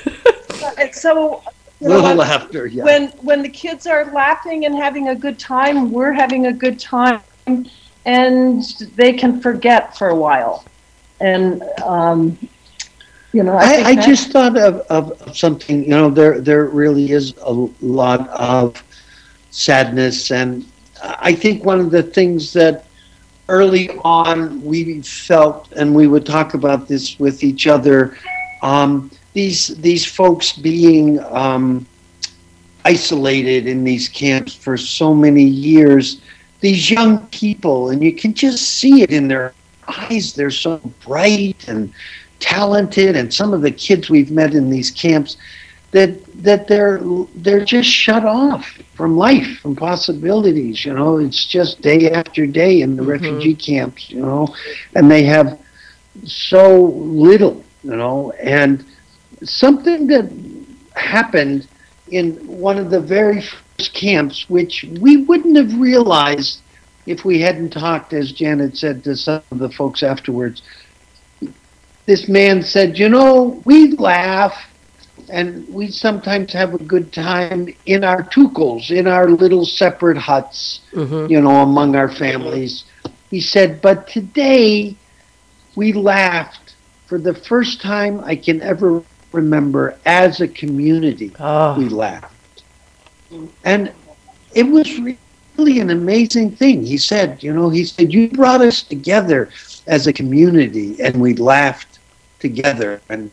uh, 0.77 0.91
so 0.91 1.43
little 1.81 2.15
laughter. 2.15 2.67
Yeah. 2.67 2.83
When 2.83 3.07
when 3.21 3.41
the 3.41 3.49
kids 3.49 3.87
are 3.87 4.11
laughing 4.11 4.65
and 4.65 4.75
having 4.75 5.09
a 5.09 5.15
good 5.15 5.39
time, 5.39 5.91
we're 5.91 6.13
having 6.13 6.47
a 6.47 6.53
good 6.53 6.79
time, 6.79 7.21
and 8.05 8.63
they 8.95 9.13
can 9.13 9.41
forget 9.41 9.97
for 9.97 10.09
a 10.09 10.15
while. 10.15 10.65
And 11.19 11.63
um, 11.83 12.37
you 13.33 13.43
know, 13.43 13.55
I, 13.55 13.65
I, 13.65 13.83
I 13.89 13.95
just 13.95 14.31
thought 14.31 14.57
of, 14.57 14.79
of 14.89 15.35
something. 15.35 15.83
You 15.83 15.89
know, 15.89 16.09
there 16.09 16.39
there 16.39 16.65
really 16.65 17.11
is 17.11 17.33
a 17.41 17.51
lot 17.51 18.29
of 18.29 18.81
sadness, 19.51 20.31
and 20.31 20.65
I 21.01 21.33
think 21.33 21.65
one 21.65 21.79
of 21.79 21.91
the 21.91 22.03
things 22.03 22.53
that 22.53 22.85
early 23.47 23.89
on 24.03 24.63
we 24.63 25.01
felt, 25.01 25.71
and 25.73 25.93
we 25.93 26.07
would 26.07 26.25
talk 26.25 26.53
about 26.53 26.87
this 26.87 27.19
with 27.19 27.43
each 27.43 27.67
other. 27.67 28.17
Um, 28.61 29.11
these 29.35 29.67
these 29.67 30.05
folks 30.05 30.53
being 30.53 31.19
um, 31.25 31.85
isolated 32.85 33.67
in 33.67 33.83
these 33.83 34.07
camps 34.07 34.55
for 34.55 34.77
so 34.77 35.13
many 35.13 35.43
years, 35.43 36.21
these 36.61 36.89
young 36.89 37.27
people, 37.27 37.89
and 37.89 38.01
you 38.01 38.13
can 38.13 38.33
just 38.33 38.63
see 38.79 39.01
it 39.01 39.11
in 39.11 39.27
their 39.27 39.53
eyes. 39.87 40.33
They're 40.33 40.49
so 40.49 40.77
bright 41.03 41.67
and 41.67 41.93
talented, 42.39 43.17
and 43.17 43.31
some 43.31 43.53
of 43.53 43.61
the 43.61 43.71
kids 43.71 44.09
we've 44.09 44.31
met 44.31 44.53
in 44.53 44.69
these 44.69 44.89
camps, 44.89 45.35
that 45.91 46.25
that 46.41 46.69
they're 46.69 47.01
they're 47.35 47.65
just 47.65 47.89
shut 47.89 48.23
off 48.23 48.65
from 48.93 49.17
life, 49.17 49.59
from 49.59 49.75
possibilities. 49.75 50.85
You 50.85 50.93
know, 50.93 51.17
it's 51.17 51.43
just 51.43 51.81
day 51.81 52.09
after 52.09 52.47
day 52.47 52.79
in 52.79 52.95
the 52.95 53.01
mm-hmm. 53.01 53.11
refugee 53.11 53.55
camps. 53.55 54.09
You 54.09 54.21
know, 54.21 54.55
and 54.95 55.11
they 55.11 55.23
have 55.23 55.59
so 56.23 56.85
little. 56.85 57.61
You 57.83 57.97
know, 57.97 58.31
and 58.41 58.83
something 59.45 60.07
that 60.07 60.31
happened 60.95 61.67
in 62.09 62.35
one 62.47 62.77
of 62.77 62.89
the 62.89 62.99
very 62.99 63.41
first 63.41 63.93
camps, 63.93 64.49
which 64.49 64.85
we 64.99 65.17
wouldn't 65.17 65.57
have 65.57 65.79
realized 65.79 66.61
if 67.05 67.23
we 67.23 67.41
hadn't 67.41 67.71
talked, 67.71 68.13
as 68.13 68.31
Janet 68.31 68.77
said 68.77 69.03
to 69.03 69.15
some 69.15 69.41
of 69.51 69.59
the 69.59 69.69
folks 69.69 70.03
afterwards. 70.03 70.61
This 72.05 72.27
man 72.27 72.61
said, 72.61 72.97
You 72.97 73.09
know, 73.09 73.61
we 73.65 73.91
laugh 73.93 74.55
and 75.29 75.67
we 75.69 75.89
sometimes 75.89 76.53
have 76.53 76.73
a 76.73 76.77
good 76.77 77.11
time 77.11 77.73
in 77.85 78.03
our 78.03 78.23
tukuls, 78.23 78.91
in 78.91 79.07
our 79.07 79.29
little 79.29 79.65
separate 79.65 80.17
huts, 80.17 80.81
mm-hmm. 80.91 81.31
you 81.31 81.41
know, 81.41 81.61
among 81.61 81.95
our 81.95 82.11
families. 82.11 82.83
He 83.29 83.41
said, 83.41 83.81
but 83.81 84.07
today 84.07 84.95
we 85.75 85.93
laughed 85.93 86.75
for 87.07 87.17
the 87.17 87.33
first 87.33 87.81
time 87.81 88.23
I 88.23 88.35
can 88.35 88.61
ever 88.61 89.03
remember 89.35 89.97
as 90.05 90.41
a 90.41 90.47
community. 90.47 91.31
Oh. 91.39 91.77
We 91.77 91.89
laughed. 91.89 92.63
And 93.63 93.91
it 94.53 94.63
was 94.63 94.89
really 95.57 95.79
an 95.79 95.89
amazing 95.89 96.51
thing. 96.51 96.85
He 96.85 96.97
said, 96.97 97.43
you 97.43 97.53
know, 97.53 97.69
he 97.69 97.83
said, 97.85 98.13
you 98.13 98.29
brought 98.29 98.61
us 98.61 98.83
together 98.83 99.49
as 99.87 100.07
a 100.07 100.13
community 100.13 100.95
and 101.01 101.21
we 101.21 101.33
laughed 101.35 101.99
together. 102.39 103.01
And 103.09 103.31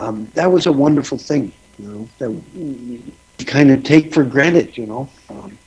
um, 0.00 0.28
that 0.34 0.50
was 0.50 0.66
a 0.66 0.72
wonderful 0.72 1.18
thing, 1.18 1.52
you 1.78 1.88
know, 1.88 2.08
that 2.18 2.30
we 2.54 3.02
kind 3.44 3.70
of 3.70 3.82
take 3.84 4.12
for 4.12 4.24
granted, 4.24 4.76
you 4.76 4.86
know. 4.86 5.08
Um, 5.28 5.58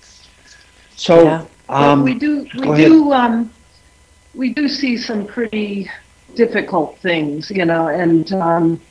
so 0.96 1.24
yeah. 1.24 1.46
um, 1.70 2.04
we 2.04 2.13
do 2.13 2.48
we 2.56 2.78
do 2.78 3.12
um, 3.12 3.52
we 4.34 4.54
do 4.54 4.68
see 4.68 4.98
some 4.98 5.26
pretty 5.26 5.89
difficult 6.36 6.98
things, 7.00 7.52
you 7.52 7.65
know, 7.65 7.88
and 7.88 8.32
um, 8.34 8.82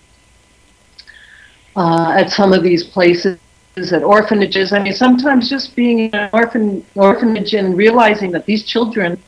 uh, 1.76 2.14
at 2.16 2.30
some 2.30 2.52
of 2.52 2.62
these 2.62 2.84
places 2.84 3.38
at 3.76 4.02
orphanages. 4.02 4.72
I 4.72 4.80
mean, 4.80 4.92
sometimes 4.92 5.50
just 5.50 5.74
being 5.74 5.98
in 6.00 6.14
an 6.14 6.30
orphan 6.32 6.84
orphanage 6.94 7.54
and 7.54 7.76
realizing 7.76 8.30
that 8.32 8.46
these 8.46 8.64
children 8.64 9.20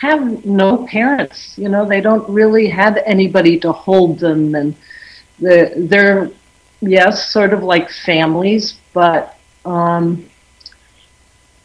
have 0.00 0.44
no 0.46 0.86
parents. 0.86 1.58
You 1.58 1.68
know, 1.68 1.86
they 1.86 2.00
don't 2.00 2.26
really 2.28 2.68
have 2.68 2.96
anybody 3.04 3.58
to 3.60 3.72
hold 3.72 4.18
them 4.18 4.54
and 4.54 4.74
they're, 5.38 5.74
they're 5.76 6.30
yes, 6.80 7.30
sort 7.30 7.52
of 7.52 7.62
like 7.62 7.90
families, 7.90 8.78
but 8.94 9.36
um, 9.64 10.28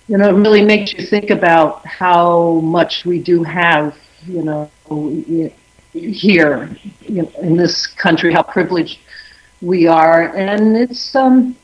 you 0.07 0.17
know, 0.17 0.29
it 0.29 0.33
really 0.33 0.63
makes 0.63 0.93
you 0.93 1.05
think 1.05 1.29
about 1.29 1.85
how 1.85 2.59
much 2.59 3.05
we 3.05 3.21
do 3.21 3.43
have, 3.43 3.95
you 4.27 4.43
know, 4.43 4.69
here 5.93 6.77
you 7.01 7.21
know, 7.23 7.31
in 7.41 7.55
this 7.55 7.87
country, 7.87 8.33
how 8.33 8.43
privileged 8.43 8.99
we 9.65 9.87
are, 9.87 10.35
and 10.35 10.77
it's 10.77 11.15
um, 11.15 11.55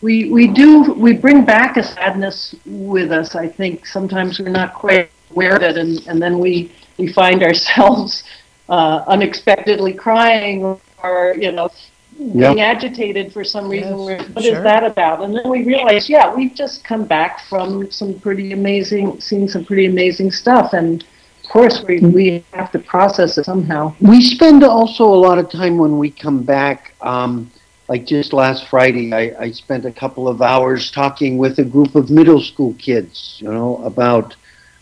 we 0.00 0.30
we 0.30 0.46
do 0.46 0.92
we 0.92 1.12
bring 1.14 1.44
back 1.44 1.76
a 1.76 1.82
sadness 1.82 2.54
with 2.64 3.10
us. 3.10 3.34
I 3.34 3.48
think 3.48 3.86
sometimes 3.86 4.38
we're 4.38 4.50
not 4.50 4.74
quite 4.74 5.10
aware 5.32 5.56
of 5.56 5.62
it, 5.62 5.76
and 5.76 5.98
and 6.06 6.22
then 6.22 6.38
we 6.38 6.72
we 6.96 7.12
find 7.12 7.42
ourselves 7.42 8.22
uh, 8.68 9.04
unexpectedly 9.08 9.92
crying 9.92 10.78
or 11.02 11.34
you 11.38 11.52
know, 11.52 11.68
being 12.16 12.60
agitated 12.60 13.32
for 13.32 13.44
some 13.44 13.68
reason. 13.68 13.98
Yes, 13.98 14.28
what 14.30 14.44
sure. 14.44 14.56
is 14.56 14.62
that 14.62 14.84
about? 14.84 15.22
And 15.22 15.34
then 15.34 15.48
we 15.48 15.64
realize, 15.64 16.08
yeah, 16.08 16.32
we've 16.32 16.54
just 16.54 16.84
come 16.84 17.04
back 17.04 17.40
from 17.48 17.90
some 17.90 18.18
pretty 18.20 18.52
amazing, 18.52 19.20
seeing 19.20 19.48
some 19.48 19.64
pretty 19.64 19.86
amazing 19.86 20.30
stuff. 20.30 20.72
And 20.72 21.02
of 21.02 21.08
course, 21.48 21.82
we, 21.82 22.00
we 22.00 22.44
have 22.52 22.70
to 22.72 22.78
process 22.78 23.38
it 23.38 23.44
somehow. 23.44 23.94
We 24.00 24.20
spend 24.20 24.64
also 24.64 25.04
a 25.04 25.14
lot 25.14 25.38
of 25.38 25.50
time 25.50 25.78
when 25.78 25.98
we 25.98 26.10
come 26.10 26.42
back. 26.42 26.94
Um, 27.00 27.50
like 27.88 28.06
just 28.06 28.32
last 28.32 28.68
Friday, 28.68 29.12
I, 29.12 29.34
I 29.38 29.50
spent 29.50 29.84
a 29.84 29.92
couple 29.92 30.28
of 30.28 30.40
hours 30.40 30.90
talking 30.90 31.36
with 31.36 31.58
a 31.58 31.64
group 31.64 31.94
of 31.94 32.10
middle 32.10 32.40
school 32.40 32.74
kids, 32.74 33.38
you 33.40 33.52
know, 33.52 33.82
about 33.84 34.36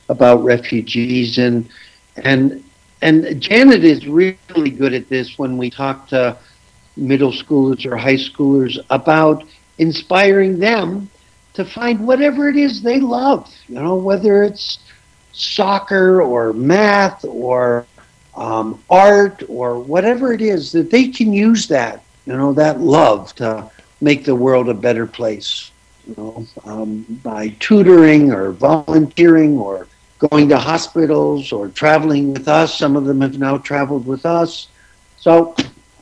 about 0.09 0.45
refugees 0.45 1.39
and 1.39 1.69
and 2.17 2.63
and 3.01 3.41
Janet 3.41 3.85
is 3.85 4.07
really 4.07 4.71
good 4.71 4.95
at 4.95 5.09
this 5.09 5.39
when 5.39 5.57
we 5.57 5.71
talk 5.71 6.09
to 6.09 6.37
middle 6.97 7.33
schoolers 7.33 7.85
or 7.85 7.97
high 7.97 8.15
schoolers 8.15 8.79
about 8.91 9.45
inspiring 9.79 10.59
them 10.59 11.11
to 11.55 11.65
find 11.65 12.07
whatever 12.07 12.49
it 12.49 12.57
is 12.57 12.83
they 12.83 13.01
love, 13.01 13.51
you 13.67 13.75
know, 13.75 13.97
whether 13.97 14.43
it's 14.43 14.79
soccer 15.33 16.23
or 16.23 16.53
math 16.53 17.25
or 17.25 17.87
um, 18.37 18.83
art 18.89 19.43
or 19.49 19.79
whatever 19.79 20.33
it 20.33 20.41
is, 20.41 20.73
that 20.73 20.91
they 20.91 21.09
can 21.09 21.33
use 21.33 21.69
that, 21.69 22.03
you 22.27 22.33
know, 22.35 22.53
that 22.53 22.81
love 22.81 23.35
to 23.37 23.71
make 24.01 24.25
the 24.25 24.35
world 24.35 24.69
a 24.69 24.75
better 24.75 25.07
place, 25.07 25.71
you 26.07 26.15
know, 26.17 26.47
um, 26.65 27.03
by 27.23 27.49
tutoring 27.61 28.33
or 28.33 28.53
volunteering 28.53 29.59
or 29.59 29.87
going 30.19 30.49
to 30.49 30.59
hospitals 30.59 31.53
or 31.53 31.69
traveling 31.69 32.33
with 32.33 32.49
us. 32.49 32.79
Some 32.79 32.97
of 32.97 33.05
them 33.05 33.21
have 33.21 33.39
now 33.39 33.59
traveled 33.59 34.07
with 34.07 34.25
us. 34.25 34.69
So 35.19 35.55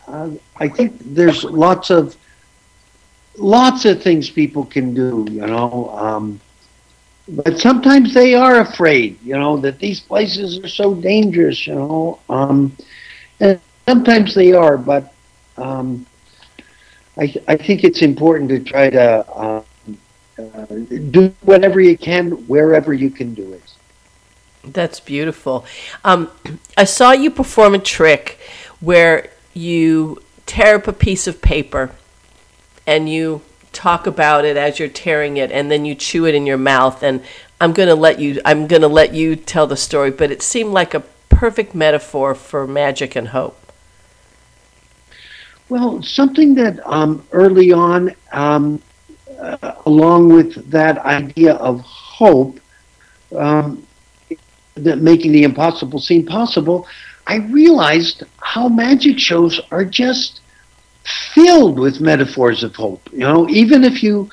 uh, 0.06 0.30
I 0.56 0.68
think 0.68 0.98
there's 1.00 1.44
lots 1.44 1.90
of 1.90 2.16
lots 3.36 3.84
of 3.84 4.02
things 4.02 4.28
people 4.30 4.64
can 4.64 4.94
do, 4.94 5.26
you 5.30 5.46
know. 5.46 5.90
Um, 5.96 6.40
but 7.30 7.58
sometimes 7.58 8.12
they 8.12 8.34
are 8.34 8.60
afraid, 8.60 9.18
you 9.22 9.38
know, 9.38 9.56
that 9.58 9.78
these 9.78 10.00
places 10.00 10.58
are 10.58 10.68
so 10.68 10.94
dangerous, 10.94 11.66
you 11.66 11.74
know. 11.74 12.18
Um, 12.28 12.76
and 13.38 13.60
sometimes 13.86 14.34
they 14.34 14.52
are, 14.52 14.76
but 14.76 15.12
um, 15.56 16.06
I, 17.16 17.34
I 17.46 17.56
think 17.56 17.84
it's 17.84 18.02
important 18.02 18.50
to 18.50 18.60
try 18.60 18.90
to 18.90 19.26
uh, 19.30 19.62
uh, 20.38 20.66
do 21.10 21.32
whatever 21.42 21.80
you 21.80 21.96
can 21.96 22.30
wherever 22.48 22.92
you 22.92 23.10
can 23.10 23.34
do 23.34 23.52
it. 23.52 23.62
That's 24.64 25.00
beautiful. 25.00 25.64
Um, 26.04 26.30
I 26.76 26.84
saw 26.84 27.12
you 27.12 27.30
perform 27.30 27.74
a 27.74 27.78
trick 27.78 28.38
where 28.80 29.30
you 29.54 30.22
tear 30.46 30.76
up 30.76 30.88
a 30.88 30.92
piece 30.92 31.26
of 31.26 31.40
paper 31.40 31.92
and 32.86 33.08
you 33.08 33.42
talk 33.72 34.06
about 34.06 34.44
it 34.44 34.56
as 34.56 34.78
you're 34.78 34.88
tearing 34.88 35.36
it 35.36 35.50
and 35.52 35.70
then 35.70 35.84
you 35.84 35.94
chew 35.94 36.26
it 36.26 36.34
in 36.34 36.46
your 36.46 36.58
mouth 36.58 37.02
and 37.02 37.22
I'm 37.60 37.72
going 37.72 37.88
to 37.88 37.94
let 37.94 38.18
you 38.18 38.40
I'm 38.44 38.66
going 38.66 38.82
to 38.82 38.88
let 38.88 39.14
you 39.14 39.36
tell 39.36 39.66
the 39.66 39.76
story 39.76 40.10
but 40.10 40.30
it 40.30 40.42
seemed 40.42 40.72
like 40.72 40.94
a 40.94 41.04
perfect 41.40 41.74
metaphor 41.74 42.34
for 42.34 42.66
magic 42.66 43.16
and 43.16 43.28
hope. 43.28 43.72
Well, 45.70 46.02
something 46.02 46.54
that 46.56 46.80
um, 46.84 47.26
early 47.32 47.72
on, 47.72 48.14
um, 48.32 48.82
uh, 49.38 49.72
along 49.86 50.28
with 50.28 50.70
that 50.70 50.98
idea 50.98 51.54
of 51.54 51.80
hope, 51.80 52.60
um, 53.34 53.86
that 54.74 54.98
making 54.98 55.32
the 55.32 55.44
impossible 55.44 55.98
seem 55.98 56.26
possible, 56.26 56.86
I 57.26 57.36
realized 57.36 58.24
how 58.38 58.68
magic 58.68 59.18
shows 59.18 59.60
are 59.70 59.84
just 59.84 60.39
filled 61.04 61.78
with 61.78 62.00
metaphors 62.00 62.62
of 62.62 62.74
hope. 62.76 63.08
You 63.12 63.20
know, 63.20 63.48
even 63.48 63.84
if 63.84 64.02
you, 64.02 64.30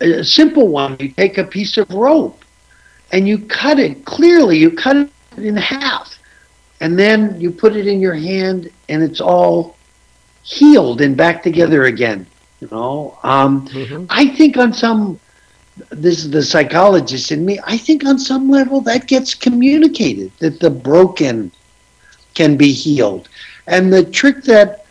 a 0.00 0.24
simple 0.24 0.68
one, 0.68 0.96
you 1.00 1.10
take 1.10 1.38
a 1.38 1.44
piece 1.44 1.76
of 1.76 1.90
rope 1.90 2.44
and 3.12 3.28
you 3.28 3.38
cut 3.38 3.78
it 3.78 4.04
clearly, 4.04 4.58
you 4.58 4.70
cut 4.70 4.96
it 4.96 5.10
in 5.36 5.56
half, 5.56 6.18
and 6.80 6.98
then 6.98 7.40
you 7.40 7.50
put 7.50 7.76
it 7.76 7.86
in 7.86 8.00
your 8.00 8.14
hand 8.14 8.70
and 8.88 9.02
it's 9.02 9.20
all 9.20 9.76
healed 10.42 11.00
and 11.00 11.16
back 11.16 11.42
together 11.42 11.84
again. 11.84 12.26
You 12.60 12.68
know, 12.70 13.18
um, 13.22 13.68
mm-hmm. 13.68 14.06
I 14.08 14.28
think 14.28 14.56
on 14.56 14.72
some 14.72 15.18
this 15.90 16.18
is 16.18 16.30
the 16.30 16.42
psychologist 16.42 17.32
in 17.32 17.44
me. 17.44 17.58
I 17.64 17.76
think 17.76 18.04
on 18.04 18.18
some 18.18 18.48
level 18.48 18.80
that 18.82 19.08
gets 19.08 19.34
communicated 19.34 20.30
that 20.38 20.60
the 20.60 20.70
broken 20.70 21.50
can 22.34 22.56
be 22.56 22.72
healed. 22.72 23.28
And 23.66 23.92
the 23.92 24.04
trick 24.04 24.44
that 24.44 24.83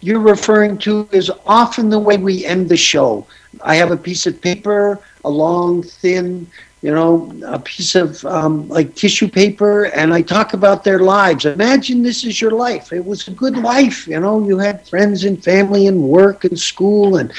you're 0.00 0.20
referring 0.20 0.78
to 0.78 1.08
is 1.12 1.30
often 1.46 1.88
the 1.88 1.98
way 1.98 2.16
we 2.16 2.44
end 2.44 2.68
the 2.68 2.76
show. 2.76 3.26
I 3.62 3.76
have 3.76 3.90
a 3.90 3.96
piece 3.96 4.26
of 4.26 4.40
paper, 4.40 5.00
a 5.24 5.30
long, 5.30 5.82
thin, 5.82 6.46
you 6.82 6.94
know, 6.94 7.32
a 7.44 7.58
piece 7.58 7.96
of 7.96 8.24
um, 8.24 8.68
like 8.68 8.94
tissue 8.94 9.28
paper, 9.28 9.86
and 9.86 10.14
I 10.14 10.22
talk 10.22 10.54
about 10.54 10.84
their 10.84 11.00
lives. 11.00 11.44
Imagine 11.44 12.02
this 12.02 12.24
is 12.24 12.40
your 12.40 12.52
life. 12.52 12.92
It 12.92 13.04
was 13.04 13.26
a 13.26 13.32
good 13.32 13.56
life, 13.56 14.06
you 14.06 14.20
know. 14.20 14.46
You 14.46 14.58
had 14.58 14.86
friends 14.86 15.24
and 15.24 15.42
family 15.42 15.88
and 15.88 16.00
work 16.00 16.44
and 16.44 16.58
school, 16.58 17.16
and 17.16 17.32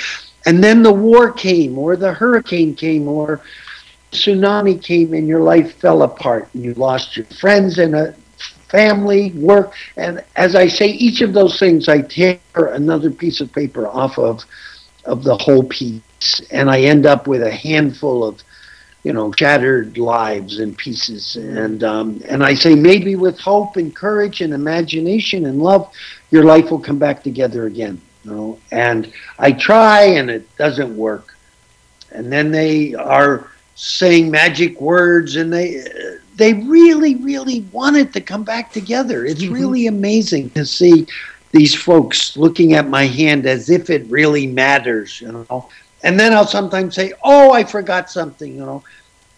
and 0.45 0.61
then 0.61 0.83
the 0.83 0.91
war 0.91 1.31
came, 1.31 1.77
or 1.77 1.95
the 1.95 2.13
hurricane 2.13 2.75
came, 2.75 3.07
or 3.07 3.41
tsunami 4.11 4.81
came, 4.83 5.13
and 5.13 5.27
your 5.27 5.41
life 5.41 5.75
fell 5.79 6.01
apart, 6.01 6.49
and 6.53 6.63
you 6.65 6.73
lost 6.73 7.15
your 7.15 7.25
friends 7.27 7.79
and 7.79 7.95
a 7.95 8.13
family, 8.69 9.31
work. 9.31 9.73
And 9.97 10.23
as 10.35 10.55
I 10.55 10.67
say, 10.67 10.87
each 10.87 11.21
of 11.21 11.33
those 11.33 11.59
things, 11.59 11.89
I 11.89 12.01
tear 12.01 12.39
another 12.55 13.11
piece 13.11 13.41
of 13.41 13.51
paper 13.51 13.87
off 13.87 14.17
of 14.17 14.43
of 15.05 15.23
the 15.23 15.37
whole 15.37 15.63
piece, 15.63 16.41
and 16.51 16.69
I 16.69 16.81
end 16.81 17.05
up 17.05 17.27
with 17.27 17.41
a 17.41 17.51
handful 17.51 18.23
of 18.23 18.41
you 19.03 19.13
know 19.13 19.31
shattered 19.31 19.97
lives 19.97 20.59
and 20.59 20.77
pieces 20.77 21.35
and 21.35 21.83
um, 21.83 22.21
and 22.27 22.43
I 22.43 22.53
say 22.53 22.75
maybe 22.75 23.15
with 23.15 23.39
hope 23.39 23.77
and 23.77 23.95
courage 23.95 24.41
and 24.41 24.53
imagination 24.53 25.45
and 25.45 25.61
love 25.61 25.91
your 26.31 26.43
life 26.43 26.69
will 26.69 26.79
come 26.79 26.99
back 26.99 27.23
together 27.23 27.65
again 27.65 28.01
you 28.23 28.31
know 28.31 28.59
and 28.71 29.11
I 29.37 29.53
try 29.53 30.01
and 30.03 30.29
it 30.29 30.53
doesn't 30.57 30.95
work 30.95 31.37
and 32.11 32.31
then 32.31 32.51
they 32.51 32.93
are 32.93 33.49
saying 33.75 34.29
magic 34.29 34.81
words 34.81 35.37
and 35.37 35.51
they 35.53 35.81
they 36.39 36.53
really 36.53 37.15
really 37.17 37.61
wanted 37.71 38.11
to 38.11 38.21
come 38.21 38.43
back 38.43 38.71
together 38.71 39.25
it's 39.25 39.43
mm-hmm. 39.43 39.53
really 39.53 39.87
amazing 39.87 40.49
to 40.51 40.65
see 40.65 41.05
these 41.51 41.75
folks 41.75 42.35
looking 42.37 42.73
at 42.73 42.87
my 42.89 43.05
hand 43.05 43.45
as 43.45 43.69
if 43.69 43.89
it 43.89 44.05
really 44.07 44.47
matters 44.47 45.21
you 45.21 45.31
know 45.31 45.69
and 46.03 46.19
then 46.19 46.33
I'll 46.33 46.47
sometimes 46.47 46.95
say, 46.95 47.13
Oh, 47.23 47.51
I 47.51 47.63
forgot 47.63 48.09
something, 48.09 48.53
you 48.53 48.65
know. 48.65 48.83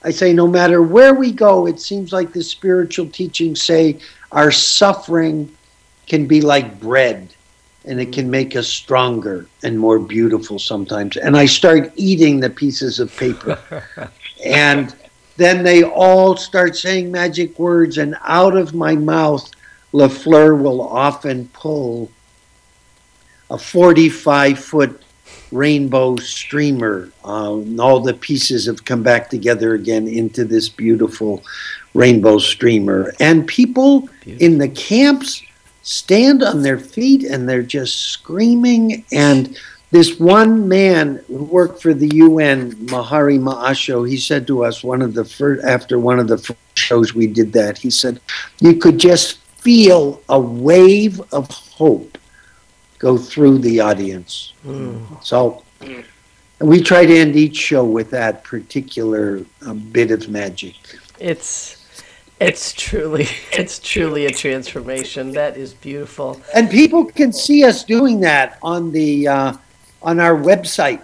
I 0.03 0.09
say, 0.09 0.33
no 0.33 0.47
matter 0.47 0.81
where 0.81 1.13
we 1.13 1.31
go, 1.31 1.67
it 1.67 1.79
seems 1.79 2.11
like 2.11 2.33
the 2.33 2.43
spiritual 2.43 3.07
teachings 3.07 3.61
say 3.61 3.99
our 4.31 4.51
suffering 4.51 5.55
can 6.07 6.25
be 6.25 6.41
like 6.41 6.79
bread 6.79 7.33
and 7.85 7.99
it 7.99 8.11
can 8.11 8.29
make 8.29 8.55
us 8.55 8.67
stronger 8.67 9.45
and 9.63 9.77
more 9.77 9.99
beautiful 9.99 10.57
sometimes. 10.57 11.17
And 11.17 11.37
I 11.37 11.45
start 11.45 11.93
eating 11.95 12.39
the 12.39 12.49
pieces 12.49 12.99
of 12.99 13.15
paper. 13.15 13.59
and 14.45 14.95
then 15.37 15.63
they 15.63 15.83
all 15.83 16.35
start 16.35 16.75
saying 16.75 17.11
magic 17.11 17.57
words, 17.57 17.97
and 17.97 18.15
out 18.23 18.55
of 18.55 18.73
my 18.73 18.95
mouth, 18.95 19.49
LaFleur 19.93 20.61
will 20.61 20.81
often 20.81 21.47
pull 21.49 22.09
a 23.49 23.57
45 23.57 24.59
foot 24.59 25.01
rainbow 25.51 26.15
streamer. 26.17 27.11
Uh, 27.23 27.59
all 27.79 27.99
the 27.99 28.13
pieces 28.13 28.65
have 28.65 28.85
come 28.85 29.03
back 29.03 29.29
together 29.29 29.73
again 29.73 30.07
into 30.07 30.45
this 30.45 30.69
beautiful 30.69 31.43
rainbow 31.93 32.37
streamer. 32.37 33.13
And 33.19 33.45
people 33.47 34.09
beautiful. 34.23 34.45
in 34.45 34.57
the 34.57 34.69
camps 34.69 35.43
stand 35.83 36.43
on 36.43 36.61
their 36.61 36.79
feet 36.79 37.23
and 37.23 37.47
they're 37.47 37.63
just 37.63 38.03
screaming. 38.03 39.03
And 39.11 39.57
this 39.91 40.19
one 40.19 40.69
man 40.69 41.21
who 41.27 41.43
worked 41.43 41.82
for 41.82 41.93
the 41.93 42.10
UN, 42.15 42.71
Mahari 42.88 43.39
Maasho, 43.39 44.08
he 44.08 44.17
said 44.17 44.47
to 44.47 44.63
us 44.63 44.84
one 44.84 45.01
of 45.01 45.13
the 45.13 45.25
first 45.25 45.63
after 45.65 45.99
one 45.99 46.17
of 46.17 46.27
the 46.27 46.38
first 46.38 46.60
shows 46.75 47.13
we 47.13 47.27
did 47.27 47.51
that, 47.54 47.77
he 47.77 47.89
said, 47.89 48.21
you 48.60 48.75
could 48.75 48.97
just 48.97 49.39
feel 49.62 50.21
a 50.30 50.39
wave 50.39 51.21
of 51.34 51.49
hope 51.49 52.17
go 52.99 53.17
through 53.17 53.58
the 53.58 53.80
audience. 53.80 54.54
Mm. 54.65 55.23
So 55.23 55.63
we 56.60 56.82
try 56.82 57.06
to 57.06 57.17
end 57.17 57.36
each 57.36 57.58
show 57.58 57.84
with 57.84 58.12
that 58.12 58.43
particular 58.43 59.43
um, 59.65 59.80
bit 59.91 60.12
of 60.12 60.30
magic. 60.30 60.75
It's 61.19 61.77
it's 62.39 62.73
truly 62.73 63.27
it's 63.51 63.80
truly 63.80 64.25
a 64.27 64.32
transformation. 64.32 65.32
That 65.32 65.58
is 65.58 65.73
beautiful. 65.73 66.41
And 66.56 66.69
people 66.69 67.06
can 67.06 67.34
see 67.34 67.63
us 67.65 67.84
doing 67.84 68.19
that 68.21 68.58
on 68.62 68.91
the 68.91 69.27
uh, 69.27 69.54
on 70.01 70.19
our 70.19 70.35
website. 70.35 71.01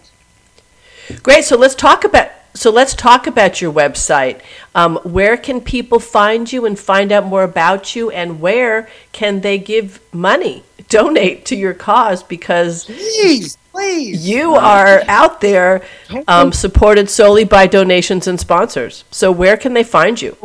Great. 1.23 1.45
So 1.45 1.57
let's 1.57 1.75
talk 1.75 2.03
about 2.03 2.31
so 2.53 2.71
let's 2.71 2.95
talk 2.95 3.27
about 3.27 3.61
your 3.61 3.71
website. 3.71 4.41
Um, 4.73 4.97
where 5.03 5.37
can 5.37 5.61
people 5.61 5.99
find 5.99 6.51
you 6.51 6.65
and 6.65 6.77
find 6.77 7.11
out 7.11 7.25
more 7.25 7.43
about 7.43 7.95
you, 7.95 8.09
and 8.09 8.41
where 8.41 8.89
can 9.11 9.41
they 9.41 9.57
give 9.59 10.01
money 10.11 10.63
donate 10.89 11.45
to 11.45 11.55
your 11.55 11.73
cause 11.73 12.23
because 12.23 12.85
please, 12.85 13.57
please. 13.71 14.27
you 14.27 14.55
are 14.55 15.03
out 15.07 15.41
there 15.41 15.83
um, 16.27 16.51
supported 16.51 17.09
solely 17.09 17.43
by 17.43 17.67
donations 17.67 18.27
and 18.27 18.39
sponsors. 18.39 19.03
So 19.11 19.31
where 19.31 19.57
can 19.57 19.73
they 19.73 19.83
find 19.83 20.19
you? 20.21 20.35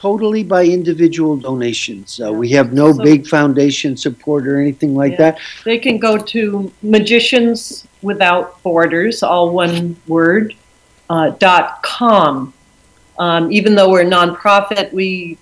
Totally, 0.00 0.44
by 0.44 0.64
individual 0.64 1.36
donations. 1.36 2.20
Uh, 2.24 2.32
we 2.32 2.50
have 2.50 2.72
no 2.72 2.92
so, 2.92 3.02
big 3.02 3.26
foundation 3.26 3.96
support 3.96 4.46
or 4.46 4.60
anything 4.60 4.94
like 4.94 5.12
yeah. 5.12 5.32
that. 5.32 5.38
They 5.64 5.78
can 5.78 5.98
go 5.98 6.16
to 6.16 6.72
Magicians 6.82 7.86
Without 8.00 8.62
Borders, 8.62 9.24
all 9.24 9.50
one 9.50 9.96
word, 10.06 10.54
uh, 11.10 11.30
dot 11.30 11.82
com. 11.82 12.54
Um, 13.18 13.50
even 13.50 13.74
though 13.74 13.90
we're 13.90 14.02
a 14.02 14.04
nonprofit, 14.04 14.92
we 14.92 15.36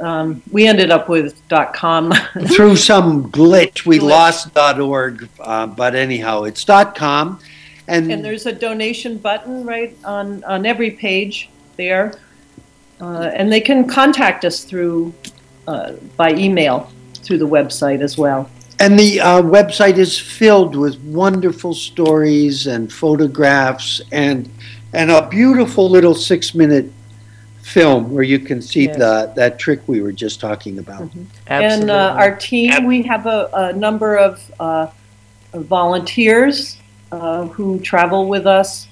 um, 0.00 0.42
we 0.50 0.66
ended 0.66 0.90
up 0.90 1.10
with 1.10 1.42
.com. 1.74 2.12
Through 2.48 2.76
some 2.76 3.30
glitch, 3.30 3.84
we 3.84 3.98
glitch. 3.98 4.08
lost 4.08 4.80
.org, 4.80 5.28
uh, 5.38 5.66
but 5.66 5.94
anyhow, 5.94 6.44
it's 6.44 6.64
.com. 6.64 7.38
And, 7.88 8.10
and 8.10 8.24
there's 8.24 8.46
a 8.46 8.52
donation 8.52 9.18
button 9.18 9.66
right 9.66 9.96
on, 10.04 10.44
on 10.44 10.64
every 10.64 10.92
page 10.92 11.50
there. 11.76 12.14
Uh, 13.00 13.30
and 13.34 13.50
they 13.50 13.60
can 13.60 13.88
contact 13.88 14.44
us 14.44 14.64
through 14.64 15.12
uh, 15.66 15.92
by 16.16 16.32
email 16.32 16.90
through 17.14 17.38
the 17.38 17.48
website 17.48 18.00
as 18.00 18.18
well. 18.18 18.50
And 18.78 18.98
the 18.98 19.20
uh, 19.20 19.42
website 19.42 19.98
is 19.98 20.18
filled 20.18 20.74
with 20.74 20.98
wonderful 21.02 21.74
stories 21.74 22.66
and 22.66 22.92
photographs 22.92 24.00
and 24.10 24.50
and 24.92 25.10
a 25.10 25.28
beautiful 25.28 25.88
little 25.88 26.14
six 26.14 26.54
minute 26.54 26.90
film 27.62 28.10
where 28.10 28.22
you 28.22 28.38
can 28.38 28.60
see 28.60 28.86
yes. 28.86 28.96
the 28.96 29.32
that 29.36 29.58
trick 29.58 29.80
we 29.86 30.00
were 30.00 30.12
just 30.12 30.40
talking 30.40 30.78
about. 30.78 31.02
Mm-hmm. 31.02 31.24
And 31.46 31.90
uh, 31.90 32.16
our 32.18 32.34
team, 32.34 32.84
we 32.86 33.02
have 33.02 33.26
a, 33.26 33.50
a 33.52 33.72
number 33.72 34.16
of 34.16 34.50
uh, 34.58 34.88
volunteers 35.52 36.78
uh, 37.12 37.46
who 37.46 37.78
travel 37.80 38.28
with 38.28 38.46
us, 38.46 38.88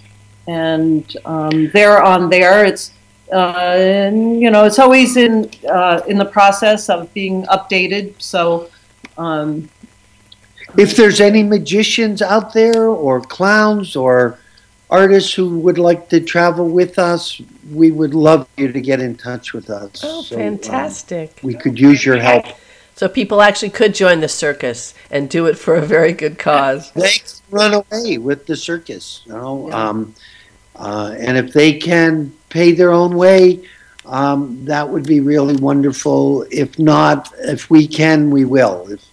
and 0.47 1.17
um, 1.25 1.71
they're 1.73 2.03
on 2.03 2.31
there. 2.31 2.65
It's 2.65 2.93
and, 3.33 4.41
you 4.41 4.51
know 4.51 4.65
it's 4.65 4.79
always 4.79 5.17
in 5.17 5.51
uh, 5.71 6.01
in 6.07 6.19
the 6.19 6.25
process 6.25 6.89
of 6.89 7.13
being 7.15 7.45
updated. 7.45 8.21
So. 8.21 8.71
Um, 9.17 9.69
if 10.77 10.95
there's 10.95 11.21
any 11.21 11.43
magicians 11.43 12.21
out 12.23 12.53
there, 12.53 12.89
or 12.89 13.21
clowns, 13.21 13.97
or 13.97 14.39
artists 14.91 15.33
who 15.33 15.59
would 15.61 15.79
like 15.79 16.09
to 16.11 16.21
travel 16.21 16.69
with 16.69 16.99
us, 16.99 17.41
we 17.73 17.91
would 17.91 18.15
love 18.15 18.49
you 18.57 18.73
to 18.73 18.81
get 18.81 19.01
in 19.01 19.17
touch 19.17 19.53
with 19.53 19.71
us. 19.71 20.03
Oh, 20.03 20.23
so, 20.23 20.37
fantastic. 20.37 21.31
Um, 21.31 21.47
we 21.47 21.55
could 21.55 21.79
use 21.79 22.05
your 22.05 22.19
help. 22.19 22.47
So 22.95 23.09
people 23.09 23.43
actually 23.43 23.71
could 23.71 23.95
join 23.95 24.21
the 24.21 24.29
circus 24.29 24.93
and 25.11 25.31
do 25.31 25.47
it 25.47 25.57
for 25.57 25.77
a 25.77 25.83
very 25.83 26.13
good 26.13 26.39
cause. 26.39 26.91
They 26.95 27.13
run 27.51 27.75
away 27.75 28.19
with 28.19 28.47
the 28.47 28.57
circus, 28.57 29.23
you 29.25 29.33
know. 29.33 29.69
Yeah. 29.69 29.89
Um, 29.89 30.15
uh, 30.75 31.15
and 31.19 31.37
if 31.37 31.53
they 31.53 31.75
can 31.75 32.33
pay 32.49 32.73
their 32.73 32.93
own 32.93 33.17
way, 33.17 33.65
um, 34.07 34.65
that 34.65 34.89
would 34.89 35.07
be 35.07 35.21
really 35.21 35.57
wonderful. 35.57 36.47
If 36.51 36.79
not, 36.79 37.33
if 37.41 37.71
we 37.71 37.87
can, 37.87 38.31
we 38.31 38.45
will. 38.45 38.87
If, 38.91 39.05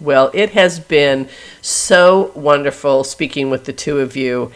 well, 0.00 0.30
it 0.34 0.50
has 0.50 0.80
been 0.80 1.28
so 1.62 2.32
wonderful 2.34 3.04
speaking 3.04 3.50
with 3.50 3.64
the 3.64 3.72
two 3.72 4.00
of 4.00 4.16
you. 4.16 4.52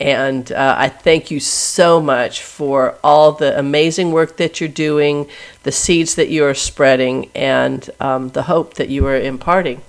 And 0.00 0.50
uh, 0.50 0.74
I 0.76 0.88
thank 0.88 1.30
you 1.30 1.38
so 1.38 2.00
much 2.00 2.42
for 2.42 2.98
all 3.04 3.32
the 3.32 3.56
amazing 3.56 4.10
work 4.10 4.36
that 4.38 4.60
you're 4.60 4.68
doing, 4.68 5.28
the 5.62 5.70
seeds 5.70 6.16
that 6.16 6.28
you 6.28 6.44
are 6.44 6.54
spreading, 6.54 7.30
and 7.36 7.88
um, 8.00 8.30
the 8.30 8.42
hope 8.42 8.74
that 8.74 8.88
you 8.88 9.06
are 9.06 9.16
imparting. 9.16 9.80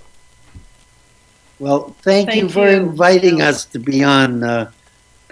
Well, 1.58 1.96
thank, 2.02 2.30
thank 2.30 2.44
you 2.44 2.50
for 2.50 2.70
you. 2.70 2.78
inviting 2.78 3.42
us 3.42 3.66
to 3.66 3.80
be 3.80 4.04
on 4.04 4.44
uh, 4.44 4.72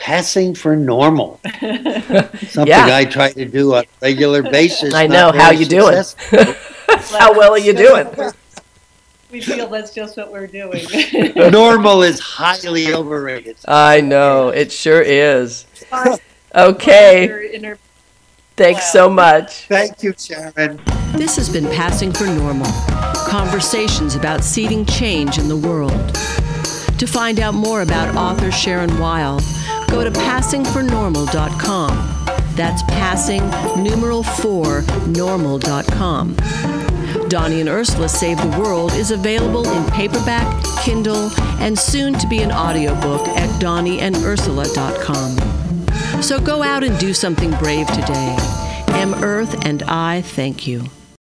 Passing 0.02 0.56
for 0.56 0.76
Normal. 0.76 1.40
Something 1.60 2.68
yeah. 2.68 2.90
I 2.92 3.06
try 3.06 3.32
to 3.34 3.46
do 3.46 3.76
on 3.76 3.84
a 3.84 3.88
regular 4.02 4.42
basis. 4.52 4.96
I 4.96 5.06
know. 5.06 5.32
How 5.32 5.52
you 5.52 5.66
doing? 5.66 6.04
How 6.90 7.38
well 7.38 7.52
are 7.52 7.60
you 7.60 7.74
doing? 7.74 8.08
we 9.32 9.40
feel 9.40 9.70
that's 9.70 9.94
just 9.94 10.18
what 10.18 10.32
we're 10.32 10.48
doing. 10.48 10.84
Normal 11.36 12.02
is 12.02 12.20
highly 12.20 12.94
overrated. 12.94 13.58
I 13.68 14.02
know 14.02 14.50
it 14.50 14.72
sure 14.72 15.02
is. 15.02 15.68
Okay. 16.56 17.76
Thanks 18.58 18.92
so 18.92 19.08
much. 19.08 19.68
Thank 19.68 20.02
you, 20.04 20.14
Sharon. 20.18 20.82
This 21.14 21.36
has 21.36 21.48
been 21.48 21.66
Passing 21.66 22.12
for 22.12 22.26
Normal 22.26 22.72
conversations 23.32 24.16
about 24.16 24.44
seeding 24.44 24.84
change 24.84 25.38
in 25.38 25.48
the 25.48 25.56
world. 25.56 25.92
To 26.98 27.06
find 27.08 27.40
out 27.40 27.54
more 27.54 27.82
about 27.82 28.16
author 28.18 28.52
Sharon 28.52 29.00
Weil, 29.00 29.40
go 29.92 30.04
to 30.04 30.10
passingfornormal.com. 30.12 32.26
That's 32.56 32.82
passing 32.84 33.42
numeral 33.84 34.24
4 34.24 34.84
normal.com. 35.08 36.36
Donnie 37.28 37.60
and 37.60 37.70
Ursula 37.70 38.08
Save 38.10 38.38
the 38.38 38.58
World 38.60 38.94
is 38.94 39.12
available 39.12 39.70
in 39.70 39.86
paperback, 39.92 40.64
Kindle, 40.84 41.30
and 41.60 41.78
soon 41.78 42.14
to 42.16 42.28
be 42.28 42.42
an 42.42 42.52
audiobook 42.52 43.28
at 43.30 43.50
donnieandursula.com. 43.62 46.22
So 46.22 46.40
go 46.40 46.64
out 46.64 46.84
and 46.84 46.98
do 47.00 47.14
something 47.14 47.52
brave 47.52 47.88
today. 47.88 48.36
M. 48.90 49.14
Earth 49.24 49.66
and 49.66 49.84
I 49.84 50.22
thank 50.22 50.68
you. 50.68 50.90